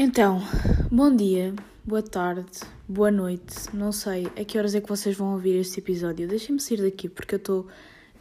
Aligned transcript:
Então, 0.00 0.40
bom 0.92 1.12
dia, 1.12 1.52
boa 1.84 2.04
tarde, 2.04 2.60
boa 2.88 3.10
noite, 3.10 3.74
não 3.74 3.90
sei 3.90 4.28
a 4.40 4.44
que 4.44 4.56
horas 4.56 4.76
é 4.76 4.80
que 4.80 4.88
vocês 4.88 5.16
vão 5.16 5.32
ouvir 5.32 5.58
este 5.58 5.80
episódio. 5.80 6.28
Deixem-me 6.28 6.60
sair 6.60 6.82
daqui 6.82 7.08
porque 7.08 7.34
eu 7.34 7.38
estou 7.38 7.66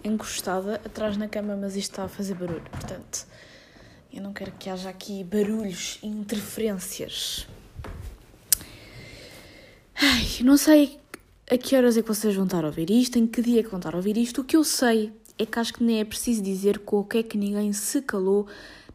encostada 0.03 0.81
atrás 0.83 1.17
na 1.17 1.27
cama, 1.27 1.55
mas 1.55 1.75
isto 1.75 1.91
está 1.91 2.05
a 2.05 2.07
fazer 2.07 2.33
barulho, 2.33 2.63
portanto, 2.71 3.27
eu 4.11 4.23
não 4.23 4.33
quero 4.33 4.53
que 4.53 4.71
haja 4.71 4.89
aqui 4.89 5.23
barulhos 5.23 5.99
e 6.01 6.07
interferências. 6.07 7.47
Ai, 10.01 10.25
não 10.44 10.57
sei 10.57 10.99
a 11.47 11.59
que 11.59 11.75
horas 11.75 11.96
é 11.96 12.01
que 12.01 12.07
vocês 12.07 12.33
vão 12.33 12.46
estar 12.46 12.63
a 12.63 12.69
ouvir 12.69 12.89
isto, 12.89 13.19
em 13.19 13.28
que 13.28 13.39
dia 13.39 13.59
é 13.59 13.63
que 13.63 13.69
vão 13.69 13.78
estar 13.78 13.94
a 13.94 13.97
ouvir 13.97 14.17
isto. 14.17 14.41
O 14.41 14.44
que 14.44 14.57
eu 14.57 14.63
sei 14.63 15.13
é 15.37 15.46
que 15.46 15.59
acho 15.59 15.75
que 15.75 15.83
nem 15.83 15.99
é 15.99 16.05
preciso 16.05 16.41
dizer 16.41 16.80
com 16.80 17.02
o 17.02 17.03
que 17.03 17.20
é 17.20 17.23
que 17.23 17.38
ninguém 17.38 17.71
se 17.71 18.02
calou 18.02 18.48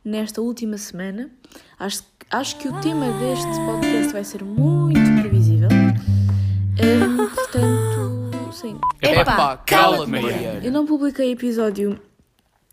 nesta 0.04 0.40
última 0.40 0.76
semana. 0.78 1.30
Acho, 1.78 2.02
acho 2.32 2.56
que 2.56 2.66
o 2.66 2.80
tema 2.80 3.06
deste 3.18 3.54
podcast 3.66 4.12
vai 4.12 4.24
ser 4.24 4.42
muito 4.42 4.98
previsível. 5.20 5.68
Um, 5.68 7.28
portanto, 7.28 8.52
sim. 8.52 8.80
Epá, 9.02 9.58
cala-te, 9.58 10.10
Mariana. 10.10 10.64
Eu 10.64 10.72
não 10.72 10.86
publiquei 10.86 11.30
episódio 11.30 12.00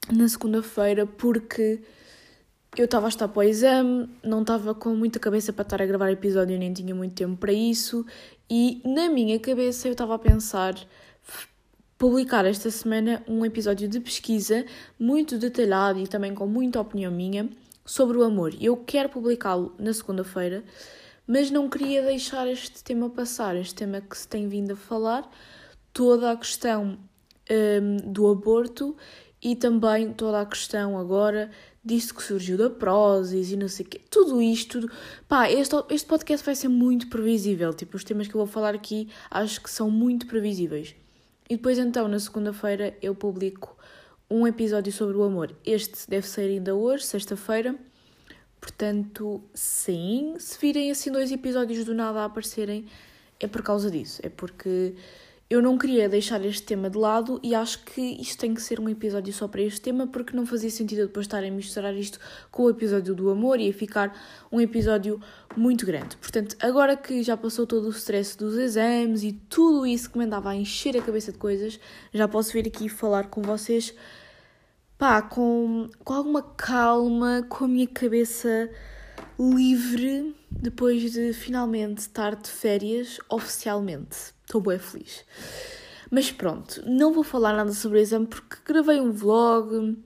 na 0.09 0.27
segunda-feira 0.29 1.05
porque 1.05 1.81
eu 2.77 2.85
estava 2.85 3.07
a 3.07 3.09
estar 3.09 3.27
para 3.27 3.39
o 3.39 3.43
exame, 3.43 4.09
não 4.23 4.41
estava 4.41 4.73
com 4.73 4.95
muita 4.95 5.19
cabeça 5.19 5.51
para 5.51 5.63
estar 5.63 5.81
a 5.81 5.85
gravar 5.85 6.09
episódio, 6.09 6.57
nem 6.57 6.71
tinha 6.71 6.95
muito 6.95 7.15
tempo 7.15 7.35
para 7.35 7.51
isso. 7.51 8.05
E 8.49 8.81
na 8.85 9.09
minha 9.09 9.37
cabeça 9.39 9.89
eu 9.89 9.91
estava 9.91 10.15
a 10.15 10.19
pensar 10.19 10.73
publicar 11.97 12.45
esta 12.45 12.71
semana 12.71 13.21
um 13.27 13.45
episódio 13.45 13.89
de 13.89 13.99
pesquisa 13.99 14.65
muito 14.97 15.37
detalhado 15.37 15.99
e 15.99 16.07
também 16.07 16.33
com 16.33 16.47
muita 16.47 16.79
opinião 16.79 17.11
minha 17.11 17.49
sobre 17.89 18.19
o 18.19 18.23
amor. 18.23 18.53
Eu 18.61 18.77
quero 18.77 19.09
publicá-lo 19.09 19.73
na 19.79 19.91
segunda-feira, 19.91 20.63
mas 21.25 21.49
não 21.49 21.67
queria 21.67 22.03
deixar 22.03 22.47
este 22.47 22.83
tema 22.83 23.09
passar, 23.09 23.55
este 23.55 23.73
tema 23.73 23.99
que 23.99 24.15
se 24.15 24.27
tem 24.27 24.47
vindo 24.47 24.73
a 24.73 24.75
falar, 24.75 25.27
toda 25.91 26.31
a 26.31 26.37
questão 26.37 26.99
um, 27.49 28.11
do 28.11 28.27
aborto 28.27 28.95
e 29.41 29.55
também 29.55 30.13
toda 30.13 30.39
a 30.39 30.45
questão 30.45 30.99
agora 30.99 31.49
disto 31.83 32.13
que 32.13 32.21
surgiu 32.21 32.59
da 32.59 32.69
Prozis 32.69 33.51
e 33.51 33.57
não 33.57 33.67
sei 33.67 33.87
o 33.87 33.89
quê. 33.89 34.01
Tudo 34.07 34.39
isto, 34.39 34.81
tudo... 34.81 34.93
pá, 35.27 35.49
este, 35.49 35.75
este 35.89 36.07
podcast 36.07 36.45
vai 36.45 36.53
ser 36.53 36.67
muito 36.67 37.09
previsível. 37.09 37.73
Tipo, 37.73 37.97
os 37.97 38.03
temas 38.03 38.27
que 38.27 38.35
eu 38.35 38.39
vou 38.39 38.47
falar 38.47 38.75
aqui 38.75 39.09
acho 39.31 39.63
que 39.63 39.69
são 39.69 39.89
muito 39.89 40.27
previsíveis. 40.27 40.93
E 41.49 41.55
depois, 41.55 41.79
então, 41.79 42.07
na 42.07 42.19
segunda-feira, 42.19 42.95
eu 43.01 43.15
publico 43.15 43.78
um 44.29 44.45
episódio 44.45 44.91
sobre 44.91 45.17
o 45.17 45.23
amor. 45.23 45.55
Este 45.65 46.09
deve 46.09 46.27
sair 46.27 46.49
ainda 46.51 46.75
hoje, 46.75 47.05
sexta-feira. 47.05 47.75
Portanto, 48.61 49.41
sim, 49.53 50.35
se 50.37 50.59
virem 50.59 50.91
assim 50.91 51.11
dois 51.11 51.31
episódios 51.31 51.85
do 51.85 51.93
nada 51.93 52.21
a 52.21 52.25
aparecerem, 52.25 52.85
é 53.39 53.47
por 53.47 53.63
causa 53.63 53.89
disso. 53.89 54.19
É 54.23 54.29
porque 54.29 54.95
eu 55.49 55.63
não 55.63 55.79
queria 55.79 56.07
deixar 56.07 56.45
este 56.45 56.61
tema 56.61 56.91
de 56.91 56.97
lado 56.97 57.39
e 57.41 57.55
acho 57.55 57.83
que 57.83 57.99
isto 57.99 58.37
tem 58.37 58.53
que 58.53 58.61
ser 58.61 58.79
um 58.79 58.87
episódio 58.87 59.33
só 59.33 59.47
para 59.47 59.63
este 59.63 59.81
tema, 59.81 60.05
porque 60.05 60.35
não 60.35 60.45
fazia 60.45 60.69
sentido 60.69 61.07
depois 61.07 61.25
estar 61.25 61.43
a 61.43 61.49
misturar 61.49 61.95
isto 61.95 62.19
com 62.51 62.63
o 62.63 62.69
episódio 62.69 63.15
do 63.15 63.31
amor 63.31 63.59
e 63.59 63.67
a 63.67 63.73
ficar 63.73 64.15
um 64.51 64.61
episódio 64.61 65.19
muito 65.57 65.87
grande. 65.87 66.17
Portanto, 66.17 66.55
agora 66.59 66.95
que 66.95 67.23
já 67.23 67.35
passou 67.35 67.65
todo 67.65 67.87
o 67.87 67.89
stress 67.89 68.37
dos 68.37 68.55
exames 68.57 69.23
e 69.23 69.31
tudo 69.49 69.87
isso 69.87 70.11
que 70.11 70.19
me 70.19 70.25
andava 70.25 70.51
a 70.51 70.55
encher 70.55 70.95
a 70.95 71.01
cabeça 71.01 71.31
de 71.31 71.39
coisas, 71.39 71.79
já 72.13 72.27
posso 72.27 72.53
vir 72.53 72.67
aqui 72.67 72.87
falar 72.87 73.29
com 73.29 73.41
vocês, 73.41 73.91
pá, 74.99 75.21
com, 75.21 75.89
com 76.03 76.13
alguma 76.13 76.43
calma, 76.43 77.45
com 77.47 77.63
a 77.63 77.67
minha 77.69 77.87
cabeça 77.87 78.69
livre, 79.39 80.35
depois 80.51 81.13
de 81.13 81.31
finalmente 81.31 81.99
estar 81.99 82.35
de 82.35 82.49
férias 82.49 83.17
oficialmente. 83.29 84.33
Estou 84.43 84.59
bem 84.59 84.77
feliz. 84.77 85.23
Mas 86.11 86.31
pronto, 86.31 86.83
não 86.85 87.13
vou 87.13 87.23
falar 87.23 87.53
nada 87.53 87.71
sobre 87.71 87.97
o 87.97 88.01
exame 88.01 88.27
porque 88.27 88.57
gravei 88.65 88.99
um 88.99 89.13
vlog 89.13 89.97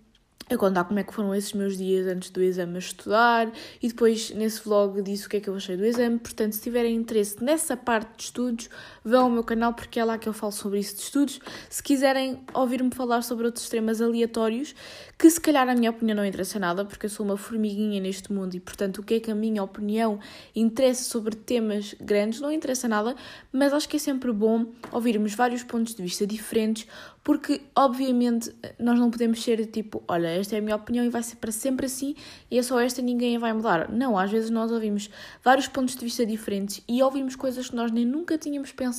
a 0.48 0.58
contar 0.58 0.84
como 0.84 1.00
é 1.00 1.04
que 1.04 1.14
foram 1.14 1.34
esses 1.34 1.54
meus 1.54 1.76
dias 1.76 2.06
antes 2.06 2.30
do 2.30 2.44
exame 2.44 2.76
a 2.76 2.80
estudar 2.80 3.52
e 3.82 3.88
depois 3.88 4.30
nesse 4.32 4.62
vlog 4.64 5.02
disse 5.02 5.26
o 5.26 5.30
que 5.30 5.38
é 5.38 5.40
que 5.40 5.50
eu 5.50 5.56
achei 5.56 5.76
do 5.76 5.86
exame. 5.86 6.20
Portanto, 6.20 6.54
se 6.54 6.62
tiverem 6.62 6.96
interesse 6.96 7.44
nessa 7.44 7.76
parte 7.76 8.18
de 8.18 8.24
estudos, 8.26 8.70
vão 9.04 9.26
ao 9.26 9.30
meu 9.30 9.44
canal 9.44 9.74
porque 9.74 10.00
é 10.00 10.06
lá 10.06 10.18
que 10.18 10.28
eu 10.28 10.34
falo 10.34 10.52
sobre 10.52 10.80
isso 10.80 10.96
de 10.96 11.02
estudos. 11.02 11.40
Se 11.70 11.84
quiserem 11.84 12.40
ouvir-me 12.54 12.94
falar 12.94 13.22
sobre 13.22 13.46
outros 13.46 13.68
temas 13.68 14.02
aleatórios, 14.02 14.74
que 15.18 15.30
se 15.30 15.40
calhar 15.40 15.68
a 15.68 15.76
minha 15.76 15.90
opinião 15.92 16.16
não 16.16 16.26
interessa 16.26 16.60
nada 16.60 16.86
porque 16.86 17.06
eu 17.06 17.10
sou 17.10 17.26
uma 17.26 17.38
formiguinha 17.38 18.00
neste 18.00 18.32
mundo 18.32 18.56
e 18.56 18.60
portanto 18.60 19.00
o 19.00 19.04
que 19.04 19.16
é 19.16 19.20
que 19.20 19.32
a 19.32 19.36
minha 19.36 19.64
opinião 19.64 20.20
interessa 20.56 21.04
sobre 21.04 21.36
temas 21.36 21.96
grandes 22.00 22.40
não 22.40 22.52
interessa 22.52 22.88
nada, 22.88 23.16
mas 23.52 23.74
acho 23.74 23.88
que 23.88 23.98
é 23.98 24.00
sempre 24.00 24.32
bom 24.32 24.66
ouvirmos 24.92 25.34
vários 25.34 25.64
pontos 25.64 25.96
de 25.96 26.02
vista 26.02 26.26
diferentes 26.26 26.88
porque 27.24 27.62
obviamente 27.74 28.54
nós 28.78 29.00
não 29.00 29.10
podemos 29.10 29.42
ser 29.42 29.66
tipo, 29.68 30.04
olha, 30.10 30.28
esta 30.28 30.56
é 30.56 30.60
a 30.60 30.62
minha 30.62 30.76
opinião 30.76 31.06
e 31.06 31.10
vai 31.10 31.24
ser 31.24 31.38
para 31.38 31.54
sempre 31.54 31.86
assim 31.86 32.16
e 32.52 32.60
é 32.60 32.64
só 32.64 32.80
esta 32.80 33.02
ninguém 33.02 33.38
a 33.38 33.40
vai 33.40 33.54
mudar. 33.54 33.90
Não, 33.90 34.18
às 34.18 34.30
vezes 34.30 34.50
nós 34.50 34.72
ouvimos 34.72 35.10
vários 35.42 35.68
pontos 35.68 35.96
de 35.96 36.04
vista 36.04 36.26
diferentes 36.26 36.84
e 36.88 37.02
ouvimos 37.02 37.36
coisas 37.36 37.70
que 37.70 37.76
nós 37.76 37.92
nem 37.92 38.06
nunca 38.06 38.38
tínhamos 38.38 38.74
pensado 38.74 38.93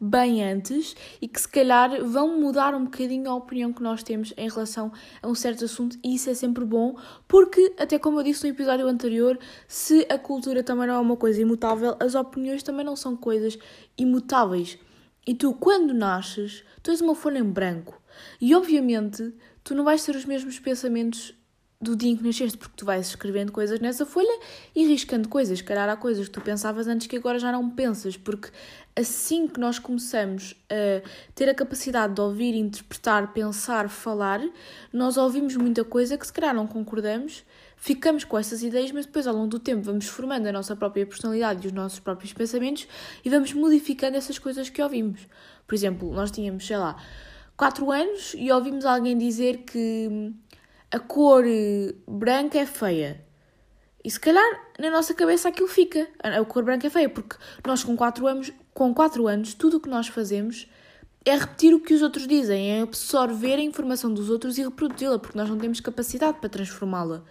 bem 0.00 0.44
antes 0.44 0.96
e 1.20 1.28
que 1.28 1.40
se 1.40 1.48
calhar 1.48 2.02
vão 2.04 2.40
mudar 2.40 2.74
um 2.74 2.84
bocadinho 2.84 3.30
a 3.30 3.34
opinião 3.34 3.72
que 3.72 3.82
nós 3.82 4.02
temos 4.02 4.32
em 4.36 4.48
relação 4.48 4.92
a 5.22 5.28
um 5.28 5.34
certo 5.34 5.64
assunto 5.64 5.98
e 6.02 6.14
isso 6.14 6.30
é 6.30 6.34
sempre 6.34 6.64
bom 6.64 6.96
porque, 7.26 7.74
até 7.78 7.98
como 7.98 8.18
eu 8.18 8.24
disse 8.24 8.44
no 8.44 8.50
episódio 8.50 8.86
anterior, 8.86 9.38
se 9.66 10.06
a 10.10 10.18
cultura 10.18 10.62
também 10.62 10.86
não 10.86 10.94
é 10.94 10.98
uma 10.98 11.16
coisa 11.16 11.40
imutável, 11.40 11.96
as 12.00 12.14
opiniões 12.14 12.62
também 12.62 12.84
não 12.84 12.96
são 12.96 13.16
coisas 13.16 13.58
imutáveis. 13.96 14.78
E 15.26 15.34
tu, 15.34 15.52
quando 15.52 15.92
nasces, 15.92 16.64
tu 16.82 16.90
és 16.90 17.00
uma 17.00 17.14
folha 17.14 17.38
em 17.38 17.44
branco. 17.44 18.00
E 18.40 18.54
obviamente, 18.54 19.34
tu 19.62 19.74
não 19.74 19.84
vais 19.84 20.02
ter 20.02 20.16
os 20.16 20.24
mesmos 20.24 20.58
pensamentos 20.58 21.34
do 21.80 21.94
dia 21.94 22.10
em 22.10 22.16
que 22.16 22.24
nasceste, 22.24 22.58
porque 22.58 22.74
tu 22.76 22.84
vais 22.84 23.06
escrevendo 23.06 23.52
coisas 23.52 23.78
nessa 23.78 24.04
folha 24.04 24.40
e 24.74 24.84
riscando 24.84 25.28
coisas. 25.28 25.62
Calhar 25.62 25.88
há 25.88 25.96
coisas 25.96 26.26
que 26.26 26.32
tu 26.32 26.40
pensavas 26.40 26.88
antes 26.88 27.06
que 27.06 27.16
agora 27.16 27.38
já 27.38 27.52
não 27.52 27.70
pensas, 27.70 28.16
porque 28.16 28.50
assim 28.96 29.46
que 29.46 29.60
nós 29.60 29.78
começamos 29.78 30.56
a 30.68 31.08
ter 31.36 31.48
a 31.48 31.54
capacidade 31.54 32.14
de 32.14 32.20
ouvir, 32.20 32.56
interpretar, 32.56 33.32
pensar, 33.32 33.88
falar, 33.88 34.40
nós 34.92 35.16
ouvimos 35.16 35.54
muita 35.54 35.84
coisa 35.84 36.18
que 36.18 36.26
se 36.26 36.32
calhar 36.32 36.52
não 36.52 36.66
concordamos, 36.66 37.44
ficamos 37.76 38.24
com 38.24 38.36
essas 38.36 38.64
ideias, 38.64 38.90
mas 38.90 39.06
depois 39.06 39.28
ao 39.28 39.34
longo 39.34 39.46
do 39.46 39.60
tempo 39.60 39.82
vamos 39.82 40.06
formando 40.06 40.48
a 40.48 40.52
nossa 40.52 40.74
própria 40.74 41.06
personalidade 41.06 41.64
e 41.64 41.68
os 41.68 41.72
nossos 41.72 42.00
próprios 42.00 42.32
pensamentos 42.32 42.88
e 43.24 43.30
vamos 43.30 43.52
modificando 43.52 44.16
essas 44.16 44.36
coisas 44.36 44.68
que 44.68 44.82
ouvimos. 44.82 45.20
Por 45.64 45.76
exemplo, 45.76 46.12
nós 46.12 46.32
tínhamos, 46.32 46.66
sei 46.66 46.76
lá, 46.76 47.00
4 47.56 47.88
anos 47.92 48.34
e 48.36 48.50
ouvimos 48.50 48.84
alguém 48.84 49.16
dizer 49.16 49.58
que 49.58 50.32
a 50.90 50.98
cor 50.98 51.44
branca 52.06 52.58
é 52.58 52.66
feia. 52.66 53.24
E 54.04 54.10
se 54.10 54.18
calhar 54.18 54.44
na 54.78 54.90
nossa 54.90 55.12
cabeça 55.12 55.48
aquilo 55.48 55.68
fica. 55.68 56.08
A 56.20 56.44
cor 56.44 56.64
branca 56.64 56.86
é 56.86 56.90
feia, 56.90 57.08
porque 57.08 57.36
nós 57.66 57.84
com 57.84 57.96
4 57.96 58.26
anos, 58.26 58.52
com 58.72 58.94
4 58.94 59.26
anos, 59.26 59.54
tudo 59.54 59.76
o 59.76 59.80
que 59.80 59.88
nós 59.88 60.08
fazemos 60.08 60.68
é 61.24 61.36
repetir 61.36 61.74
o 61.74 61.80
que 61.80 61.92
os 61.92 62.00
outros 62.00 62.26
dizem, 62.26 62.70
é 62.70 62.80
absorver 62.80 63.56
a 63.56 63.62
informação 63.62 64.12
dos 64.12 64.30
outros 64.30 64.56
e 64.56 64.62
reproduzi-la, 64.62 65.18
porque 65.18 65.36
nós 65.36 65.48
não 65.48 65.58
temos 65.58 65.80
capacidade 65.80 66.38
para 66.38 66.48
transformá-la. 66.48 67.22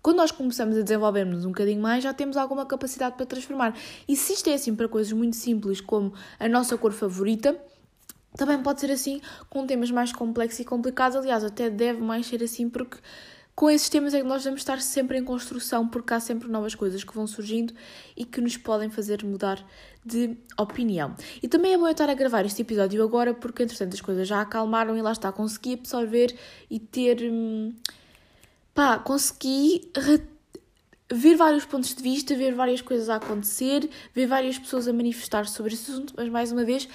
Quando 0.00 0.18
nós 0.18 0.30
começamos 0.30 0.76
a 0.78 0.82
desenvolvermos 0.82 1.44
um 1.44 1.48
bocadinho 1.48 1.80
mais, 1.80 2.04
já 2.04 2.14
temos 2.14 2.36
alguma 2.36 2.64
capacidade 2.64 3.16
para 3.16 3.26
transformar. 3.26 3.76
E 4.08 4.16
se 4.16 4.34
isto 4.34 4.48
é 4.48 4.54
assim 4.54 4.74
para 4.74 4.88
coisas 4.88 5.12
muito 5.12 5.36
simples 5.36 5.80
como 5.80 6.14
a 6.38 6.48
nossa 6.48 6.78
cor 6.78 6.92
favorita, 6.92 7.58
também 8.36 8.60
pode 8.62 8.80
ser 8.80 8.90
assim 8.90 9.20
com 9.48 9.66
temas 9.66 9.90
mais 9.90 10.12
complexos 10.12 10.60
e 10.60 10.64
complicados. 10.64 11.16
Aliás, 11.16 11.44
até 11.44 11.70
deve 11.70 12.00
mais 12.00 12.26
ser 12.26 12.42
assim 12.42 12.68
porque 12.68 12.98
com 13.54 13.70
esses 13.70 13.88
temas 13.88 14.12
é 14.14 14.20
que 14.20 14.26
nós 14.26 14.42
vamos 14.42 14.60
estar 14.60 14.80
sempre 14.80 15.16
em 15.16 15.24
construção, 15.24 15.86
porque 15.86 16.12
há 16.12 16.18
sempre 16.18 16.48
novas 16.48 16.74
coisas 16.74 17.04
que 17.04 17.14
vão 17.14 17.26
surgindo 17.26 17.72
e 18.16 18.24
que 18.24 18.40
nos 18.40 18.56
podem 18.56 18.90
fazer 18.90 19.24
mudar 19.24 19.64
de 20.04 20.36
opinião. 20.58 21.14
E 21.40 21.46
também 21.46 21.72
é 21.72 21.78
bom 21.78 21.86
eu 21.86 21.92
estar 21.92 22.10
a 22.10 22.14
gravar 22.14 22.44
este 22.44 22.62
episódio 22.62 23.02
agora, 23.04 23.32
porque 23.32 23.62
entretanto 23.62 23.94
as 23.94 24.00
coisas 24.00 24.26
já 24.26 24.40
acalmaram 24.40 24.96
e 24.96 25.02
lá 25.02 25.12
está, 25.12 25.30
consegui 25.30 25.74
absorver 25.74 26.36
e 26.68 26.80
ter. 26.80 27.30
Hum, 27.30 27.72
pá, 28.74 28.98
consegui 28.98 29.88
ver 31.12 31.36
vários 31.36 31.64
pontos 31.64 31.94
de 31.94 32.02
vista, 32.02 32.34
ver 32.34 32.54
várias 32.54 32.80
coisas 32.80 33.08
a 33.08 33.16
acontecer, 33.16 33.88
ver 34.12 34.26
várias 34.26 34.58
pessoas 34.58 34.88
a 34.88 34.92
manifestar 34.92 35.46
sobre 35.46 35.74
esse 35.74 35.92
assunto, 35.92 36.12
mas 36.16 36.28
mais 36.28 36.50
uma 36.50 36.64
vez, 36.64 36.88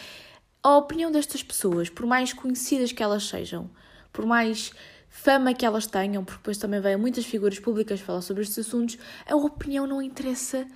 a 0.62 0.78
opinião 0.78 1.12
destas 1.12 1.42
pessoas, 1.42 1.90
por 1.90 2.06
mais 2.06 2.34
conhecidas 2.34 2.92
que 2.92 3.02
elas 3.02 3.24
sejam, 3.28 3.70
por 4.12 4.26
mais 4.26 4.72
fama 5.10 5.54
que 5.54 5.66
elas 5.66 5.88
tenham, 5.88 6.24
porque 6.24 6.40
depois 6.40 6.58
também 6.58 6.80
vêm 6.80 6.98
muitas 6.98 7.26
figuras 7.26 7.60
públicas 7.60 8.00
falar 8.00 8.22
sobre 8.22 8.44
estes 8.44 8.60
assuntos, 8.60 8.98
a 9.28 9.36
opinião 9.36 9.88
não 9.88 10.02
interessa 10.02 10.68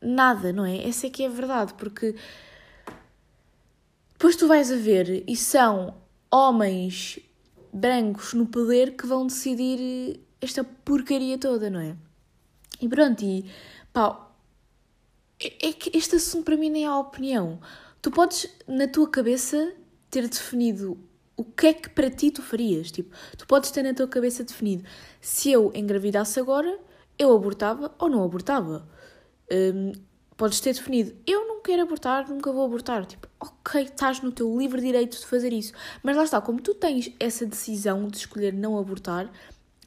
nada, 0.00 0.52
não 0.52 0.64
é? 0.64 0.86
Essa 0.86 1.06
é 1.06 1.10
que 1.10 1.22
é 1.22 1.26
a 1.26 1.30
verdade, 1.30 1.74
porque 1.74 2.14
depois 4.12 4.36
tu 4.36 4.48
vais 4.48 4.72
a 4.72 4.76
ver 4.76 5.24
e 5.28 5.36
são 5.36 5.94
homens 6.30 7.18
brancos 7.72 8.32
no 8.32 8.46
poder 8.46 8.96
que 8.96 9.06
vão 9.06 9.26
decidir 9.26 10.20
esta 10.40 10.64
porcaria 10.64 11.38
toda, 11.38 11.68
não 11.70 11.80
é? 11.80 11.96
E 12.80 12.88
pronto, 12.88 13.22
e 13.24 13.50
pá, 13.92 14.26
é, 15.40 15.68
é 15.68 15.72
que 15.72 15.96
este 15.96 16.16
assunto 16.16 16.44
para 16.44 16.56
mim 16.56 16.70
nem 16.70 16.84
é 16.84 16.88
a 16.88 16.98
opinião. 16.98 17.60
Tu 18.06 18.10
podes, 18.12 18.48
na 18.68 18.86
tua 18.86 19.10
cabeça, 19.10 19.74
ter 20.08 20.28
definido 20.28 20.96
o 21.36 21.42
que 21.42 21.66
é 21.66 21.72
que 21.72 21.90
para 21.90 22.08
ti 22.08 22.30
tu 22.30 22.40
farias. 22.40 22.92
Tipo, 22.92 23.12
tu 23.36 23.44
podes 23.48 23.72
ter 23.72 23.82
na 23.82 23.92
tua 23.92 24.06
cabeça 24.06 24.44
definido 24.44 24.84
se 25.20 25.50
eu 25.50 25.72
engravidasse 25.74 26.38
agora, 26.38 26.78
eu 27.18 27.34
abortava 27.34 27.92
ou 27.98 28.08
não 28.08 28.22
abortava. 28.22 28.88
Um, 29.50 29.90
podes 30.36 30.60
ter 30.60 30.72
definido 30.72 31.16
eu 31.26 31.48
não 31.48 31.60
quero 31.60 31.82
abortar, 31.82 32.30
nunca 32.30 32.52
vou 32.52 32.64
abortar. 32.66 33.04
Tipo, 33.06 33.26
ok, 33.40 33.82
estás 33.82 34.20
no 34.20 34.30
teu 34.30 34.56
livre 34.56 34.80
direito 34.80 35.18
de 35.18 35.26
fazer 35.26 35.52
isso. 35.52 35.72
Mas 36.00 36.16
lá 36.16 36.22
está, 36.22 36.40
como 36.40 36.60
tu 36.60 36.74
tens 36.74 37.12
essa 37.18 37.44
decisão 37.44 38.06
de 38.06 38.18
escolher 38.18 38.52
não 38.52 38.78
abortar, 38.78 39.28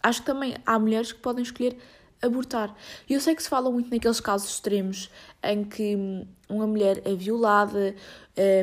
acho 0.04 0.20
que 0.20 0.26
também 0.26 0.58
há 0.66 0.78
mulheres 0.78 1.14
que 1.14 1.22
podem 1.22 1.44
escolher 1.44 1.78
abortar. 2.22 2.76
E 3.10 3.14
eu 3.14 3.22
sei 3.22 3.36
que 3.36 3.44
se 3.44 3.50
fala 3.50 3.72
muito 3.72 3.90
naqueles 3.90 4.20
casos 4.20 4.50
extremos 4.50 5.10
em 5.44 5.64
que 5.64 5.96
hum, 5.96 6.26
uma 6.50 6.68
mulher 6.68 7.02
é 7.06 7.16
violada, 7.16 7.96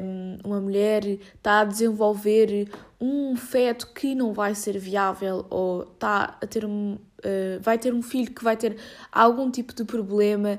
hum, 0.02 0.38
uma 0.44 0.60
mulher 0.60 1.04
está 1.04 1.60
a 1.60 1.64
desenvolver 1.64 2.68
um 3.00 3.36
feto 3.36 3.88
que 3.92 4.14
não 4.14 4.32
vai 4.32 4.54
ser 4.54 4.78
viável 4.78 5.46
ou 5.50 5.82
está 5.82 6.38
a 6.40 6.46
ter 6.46 6.64
um, 6.64 6.94
uh, 6.94 7.60
vai 7.60 7.78
ter 7.78 7.92
um 7.94 8.02
filho 8.02 8.32
que 8.32 8.44
vai 8.44 8.56
ter 8.56 8.76
algum 9.10 9.50
tipo 9.50 9.74
de 9.74 9.84
problema. 9.84 10.58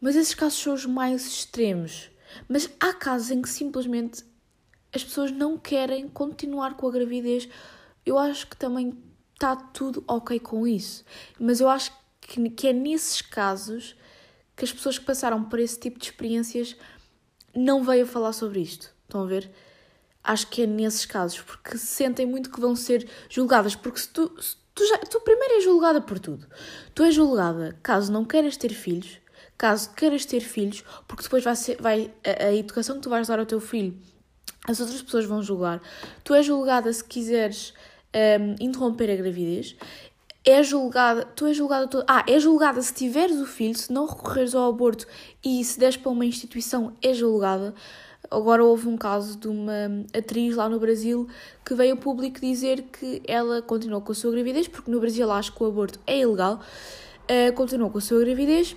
Mas 0.00 0.16
esses 0.16 0.34
casos 0.34 0.58
são 0.58 0.74
os 0.74 0.86
mais 0.86 1.26
extremos. 1.26 2.10
Mas 2.48 2.68
há 2.80 2.92
casos 2.92 3.30
em 3.30 3.40
que 3.40 3.48
simplesmente 3.48 4.24
as 4.92 5.02
pessoas 5.02 5.30
não 5.30 5.56
querem 5.56 6.08
continuar 6.08 6.76
com 6.76 6.86
a 6.86 6.90
gravidez. 6.90 7.48
Eu 8.04 8.18
acho 8.18 8.46
que 8.46 8.56
também 8.56 8.96
está 9.34 9.56
tudo 9.56 10.04
ok 10.06 10.38
com 10.38 10.66
isso. 10.66 11.04
Mas 11.38 11.60
eu 11.60 11.68
acho 11.68 11.92
que, 12.26 12.50
que 12.50 12.68
é 12.68 12.72
nesses 12.72 13.20
casos 13.20 13.96
que 14.56 14.64
as 14.64 14.72
pessoas 14.72 14.98
que 14.98 15.04
passaram 15.04 15.44
por 15.44 15.58
esse 15.58 15.78
tipo 15.78 15.98
de 15.98 16.06
experiências 16.06 16.76
não 17.54 17.82
veio 17.82 18.06
falar 18.06 18.32
sobre 18.32 18.60
isto. 18.60 18.90
Estão 19.02 19.22
a 19.22 19.26
ver? 19.26 19.50
Acho 20.22 20.46
que 20.48 20.62
é 20.62 20.66
nesses 20.66 21.04
casos, 21.04 21.40
porque 21.40 21.76
sentem 21.76 22.24
muito 22.24 22.50
que 22.50 22.60
vão 22.60 22.74
ser 22.74 23.08
julgadas. 23.28 23.74
Porque 23.74 24.00
se 24.00 24.08
tu, 24.08 24.34
se 24.40 24.56
tu, 24.74 24.86
já, 24.86 24.98
tu 24.98 25.20
primeiro 25.20 25.54
és 25.54 25.64
julgada 25.64 26.00
por 26.00 26.18
tudo. 26.18 26.46
Tu 26.94 27.02
és 27.02 27.14
julgada 27.14 27.78
caso 27.82 28.10
não 28.10 28.24
queiras 28.24 28.56
ter 28.56 28.72
filhos, 28.72 29.18
caso 29.58 29.90
queiras 29.94 30.24
ter 30.24 30.40
filhos, 30.40 30.82
porque 31.06 31.22
depois 31.24 31.44
vai 31.44 31.56
ser, 31.56 31.80
vai, 31.80 32.12
a, 32.24 32.46
a 32.46 32.54
educação 32.54 32.96
que 32.96 33.02
tu 33.02 33.10
vais 33.10 33.28
dar 33.28 33.38
ao 33.38 33.46
teu 33.46 33.60
filho, 33.60 33.96
as 34.66 34.80
outras 34.80 35.02
pessoas 35.02 35.26
vão 35.26 35.42
julgar. 35.42 35.82
Tu 36.22 36.34
és 36.34 36.46
julgada 36.46 36.90
se 36.92 37.04
quiseres 37.04 37.74
um, 38.14 38.64
interromper 38.64 39.10
a 39.10 39.16
gravidez 39.16 39.76
é 40.44 40.62
julgada, 40.62 41.24
tu 41.24 41.46
és 41.46 41.56
julgada, 41.56 41.88
tu, 41.88 42.04
ah, 42.06 42.24
é 42.28 42.38
julgada 42.38 42.80
se 42.82 42.92
tiveres 42.92 43.40
o 43.40 43.46
filho, 43.46 43.76
se 43.76 43.92
não 43.92 44.06
recorreres 44.06 44.54
ao 44.54 44.68
aborto 44.68 45.06
e 45.42 45.64
se 45.64 45.78
des 45.78 45.96
para 45.96 46.12
uma 46.12 46.26
instituição, 46.26 46.92
é 47.02 47.14
julgada. 47.14 47.74
Agora 48.30 48.64
houve 48.64 48.88
um 48.88 48.96
caso 48.96 49.38
de 49.38 49.48
uma 49.48 50.04
atriz 50.16 50.56
lá 50.56 50.68
no 50.68 50.78
Brasil 50.78 51.28
que 51.64 51.74
veio 51.74 51.92
ao 51.92 51.98
público 51.98 52.40
dizer 52.40 52.82
que 52.82 53.22
ela 53.26 53.62
continuou 53.62 54.02
com 54.02 54.12
a 54.12 54.14
sua 54.14 54.32
gravidez, 54.32 54.68
porque 54.68 54.90
no 54.90 55.00
Brasil 55.00 55.30
acho 55.30 55.52
que 55.52 55.62
o 55.62 55.66
aborto 55.66 55.98
é 56.06 56.18
ilegal, 56.18 56.60
uh, 56.60 57.52
continuou 57.54 57.90
com 57.90 57.98
a 57.98 58.00
sua 58.00 58.20
gravidez, 58.20 58.76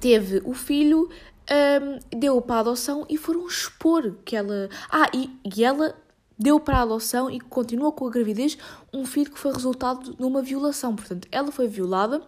teve 0.00 0.42
o 0.44 0.54
filho, 0.54 1.08
um, 1.50 2.18
deu-o 2.18 2.42
para 2.42 2.56
a 2.56 2.60
adoção 2.60 3.06
e 3.08 3.16
foram 3.16 3.46
expor 3.46 4.14
que 4.24 4.36
ela. 4.36 4.68
Ah, 4.90 5.08
e, 5.14 5.30
e 5.56 5.64
ela 5.64 5.94
deu 6.38 6.60
para 6.60 6.78
a 6.78 6.82
adoção 6.82 7.30
e 7.30 7.40
continua 7.40 7.90
com 7.92 8.06
a 8.06 8.10
gravidez 8.10 8.56
um 8.92 9.04
filho 9.04 9.30
que 9.30 9.38
foi 9.38 9.52
resultado 9.52 10.14
de 10.14 10.22
uma 10.22 10.40
violação. 10.40 10.94
Portanto, 10.94 11.26
ela 11.32 11.50
foi 11.50 11.66
violada, 11.66 12.22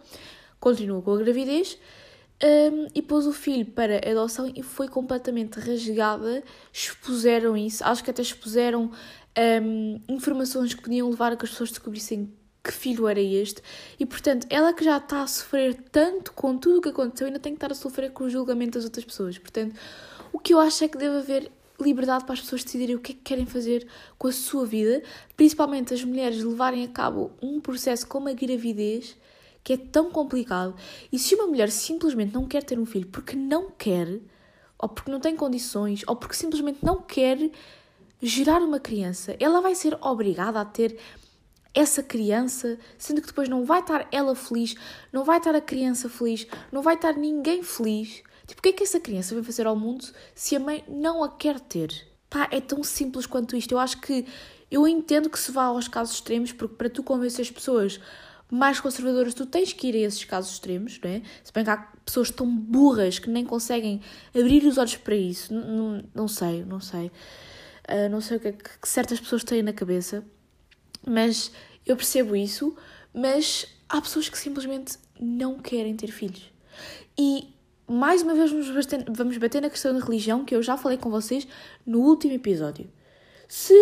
continua 0.59 1.01
com 1.01 1.13
a 1.13 1.17
gravidez 1.17 1.77
um, 2.43 2.87
e 2.93 3.01
pôs 3.01 3.25
o 3.25 3.31
filho 3.31 3.65
para 3.65 3.97
adoção 3.97 4.51
e 4.53 4.61
foi 4.61 4.87
completamente 4.87 5.59
rasgada. 5.59 6.43
Expuseram 6.73 7.55
isso, 7.55 7.83
acho 7.83 8.03
que 8.03 8.09
até 8.09 8.21
expuseram 8.21 8.91
um, 9.63 10.01
informações 10.09 10.73
que 10.73 10.81
podiam 10.81 11.09
levar 11.09 11.31
a 11.31 11.35
que 11.35 11.45
as 11.45 11.51
pessoas 11.51 11.69
descobrissem 11.69 12.33
que 12.63 12.71
filho 12.71 13.07
era 13.07 13.21
este. 13.21 13.61
E 13.99 14.05
portanto, 14.05 14.45
ela 14.49 14.73
que 14.73 14.83
já 14.83 14.97
está 14.97 15.23
a 15.23 15.27
sofrer 15.27 15.75
tanto 15.91 16.33
com 16.33 16.57
tudo 16.57 16.77
o 16.79 16.81
que 16.81 16.89
aconteceu, 16.89 17.27
ainda 17.27 17.39
tem 17.39 17.53
que 17.53 17.57
estar 17.57 17.71
a 17.71 17.75
sofrer 17.75 18.11
com 18.11 18.25
o 18.25 18.29
julgamento 18.29 18.77
das 18.77 18.85
outras 18.85 19.05
pessoas. 19.05 19.37
Portanto, 19.37 19.75
o 20.31 20.39
que 20.39 20.53
eu 20.53 20.59
acho 20.59 20.83
é 20.83 20.87
que 20.87 20.97
deve 20.97 21.17
haver 21.17 21.51
liberdade 21.83 22.25
para 22.25 22.33
as 22.33 22.41
pessoas 22.41 22.63
decidirem 22.63 22.95
o 22.95 22.99
que 22.99 23.11
é 23.11 23.15
que 23.15 23.21
querem 23.21 23.45
fazer 23.45 23.87
com 24.17 24.27
a 24.27 24.31
sua 24.31 24.65
vida, 24.65 25.01
principalmente 25.35 25.93
as 25.93 26.03
mulheres 26.03 26.43
levarem 26.43 26.83
a 26.83 26.87
cabo 26.87 27.31
um 27.41 27.59
processo 27.59 28.07
como 28.07 28.29
a 28.29 28.33
gravidez, 28.33 29.17
que 29.63 29.73
é 29.73 29.77
tão 29.77 30.11
complicado. 30.11 30.75
E 31.11 31.19
se 31.19 31.35
uma 31.35 31.47
mulher 31.47 31.69
simplesmente 31.69 32.33
não 32.33 32.47
quer 32.47 32.63
ter 32.63 32.79
um 32.79 32.85
filho 32.85 33.07
porque 33.07 33.35
não 33.35 33.69
quer, 33.69 34.19
ou 34.77 34.89
porque 34.89 35.11
não 35.11 35.19
tem 35.19 35.35
condições, 35.35 36.03
ou 36.07 36.15
porque 36.15 36.35
simplesmente 36.35 36.79
não 36.83 37.01
quer 37.01 37.51
gerar 38.21 38.61
uma 38.61 38.79
criança, 38.79 39.35
ela 39.39 39.61
vai 39.61 39.75
ser 39.75 39.97
obrigada 40.01 40.59
a 40.59 40.65
ter 40.65 40.97
essa 41.73 42.03
criança, 42.03 42.77
sendo 42.97 43.21
que 43.21 43.27
depois 43.27 43.47
não 43.47 43.63
vai 43.63 43.79
estar 43.79 44.07
ela 44.11 44.35
feliz, 44.35 44.75
não 45.11 45.23
vai 45.23 45.37
estar 45.37 45.55
a 45.55 45.61
criança 45.61 46.09
feliz, 46.09 46.45
não 46.71 46.81
vai 46.81 46.95
estar 46.95 47.13
ninguém 47.13 47.63
feliz. 47.63 48.21
Tipo, 48.51 48.59
o 48.59 48.63
que 48.63 48.69
é 48.69 48.73
que 48.73 48.83
essa 48.83 48.99
criança 48.99 49.33
vem 49.33 49.45
fazer 49.45 49.65
ao 49.65 49.77
mundo 49.77 50.05
se 50.35 50.57
a 50.57 50.59
mãe 50.59 50.83
não 50.89 51.23
a 51.23 51.29
quer 51.29 51.57
ter? 51.57 52.05
Pá, 52.29 52.49
é 52.51 52.59
tão 52.59 52.83
simples 52.83 53.25
quanto 53.25 53.55
isto. 53.55 53.71
Eu 53.71 53.79
acho 53.79 54.01
que 54.01 54.25
eu 54.69 54.85
entendo 54.85 55.29
que 55.29 55.39
se 55.39 55.53
vá 55.53 55.63
aos 55.63 55.87
casos 55.87 56.15
extremos, 56.15 56.51
porque 56.51 56.75
para 56.75 56.89
tu 56.89 57.01
convencer 57.01 57.43
as 57.43 57.49
pessoas 57.49 57.97
mais 58.49 58.77
conservadoras, 58.81 59.33
tu 59.33 59.45
tens 59.45 59.71
que 59.71 59.87
ir 59.87 59.95
a 59.95 59.99
esses 59.99 60.25
casos 60.25 60.51
extremos, 60.51 60.99
não 61.01 61.09
é? 61.09 61.21
Se 61.41 61.53
bem 61.53 61.63
que 61.63 61.69
há 61.69 61.77
pessoas 62.03 62.29
tão 62.29 62.45
burras 62.53 63.19
que 63.19 63.29
nem 63.29 63.45
conseguem 63.45 64.01
abrir 64.35 64.65
os 64.65 64.77
olhos 64.77 64.97
para 64.97 65.15
isso. 65.15 65.53
Não, 66.13 66.27
sei, 66.27 66.65
não 66.65 66.81
sei. 66.81 67.09
Uh, 67.87 68.09
não 68.11 68.19
sei 68.19 68.35
o 68.35 68.39
que 68.41 68.49
é 68.49 68.51
que 68.51 68.69
certas 68.89 69.21
pessoas 69.21 69.45
têm 69.45 69.63
na 69.63 69.71
cabeça, 69.71 70.25
mas 71.07 71.53
eu 71.85 71.95
percebo 71.95 72.35
isso. 72.35 72.75
Mas 73.13 73.65
há 73.87 74.01
pessoas 74.01 74.27
que 74.27 74.37
simplesmente 74.37 74.97
não 75.17 75.57
querem 75.57 75.95
ter 75.95 76.11
filhos. 76.11 76.51
E 77.17 77.53
mais 77.91 78.21
uma 78.21 78.33
vez 78.33 78.51
vamos 78.51 78.69
bater, 78.69 79.05
vamos 79.09 79.37
bater 79.37 79.61
na 79.61 79.69
questão 79.69 79.93
da 79.93 80.03
religião 80.03 80.45
que 80.45 80.55
eu 80.55 80.63
já 80.63 80.77
falei 80.77 80.97
com 80.97 81.09
vocês 81.09 81.47
no 81.85 81.99
último 81.99 82.33
episódio. 82.33 82.89
Se 83.47 83.73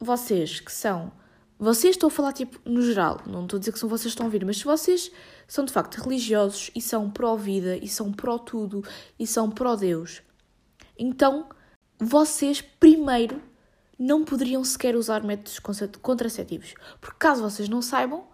vocês 0.00 0.60
que 0.60 0.72
são. 0.72 1.12
Vocês 1.58 1.94
estou 1.94 2.08
a 2.08 2.10
falar 2.10 2.32
tipo 2.32 2.58
no 2.68 2.82
geral, 2.82 3.20
não 3.24 3.44
estou 3.44 3.56
a 3.56 3.60
dizer 3.60 3.70
que 3.70 3.78
são 3.78 3.88
vocês 3.88 4.06
que 4.06 4.08
estão 4.08 4.26
a 4.26 4.28
ouvir, 4.28 4.44
mas 4.44 4.58
se 4.58 4.64
vocês 4.64 5.12
são 5.46 5.64
de 5.64 5.72
facto 5.72 5.94
religiosos 6.02 6.72
e 6.74 6.80
são 6.80 7.08
pró-vida 7.08 7.76
e 7.76 7.86
são 7.86 8.10
pró-tudo 8.10 8.82
e 9.16 9.24
são 9.28 9.48
pró-Deus, 9.48 10.22
então 10.98 11.48
vocês 12.00 12.60
primeiro 12.60 13.40
não 13.96 14.24
poderiam 14.24 14.64
sequer 14.64 14.96
usar 14.96 15.22
métodos 15.22 15.60
contraceptivos. 16.00 16.74
Porque 17.00 17.18
caso 17.20 17.48
vocês 17.48 17.68
não 17.68 17.80
saibam, 17.80 18.24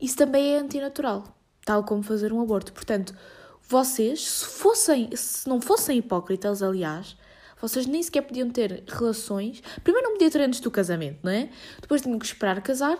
isso 0.00 0.16
também 0.16 0.54
é 0.54 0.58
antinatural, 0.58 1.24
tal 1.64 1.82
como 1.82 2.04
fazer 2.04 2.32
um 2.32 2.40
aborto. 2.40 2.72
Portanto, 2.72 3.12
vocês, 3.68 4.26
se 4.26 4.46
fossem, 4.46 5.14
se 5.14 5.46
não 5.46 5.60
fossem 5.60 5.98
hipócritas, 5.98 6.62
aliás, 6.62 7.14
vocês 7.60 7.86
nem 7.86 8.02
sequer 8.02 8.22
podiam 8.22 8.48
ter 8.48 8.82
relações. 8.88 9.62
Primeiro 9.82 10.08
não 10.08 10.14
podiam 10.14 10.30
ter 10.30 10.40
antes 10.40 10.60
do 10.60 10.70
casamento, 10.70 11.18
não 11.22 11.30
é? 11.30 11.50
Depois 11.80 12.00
tinham 12.00 12.18
que 12.18 12.24
esperar 12.24 12.62
casar 12.62 12.98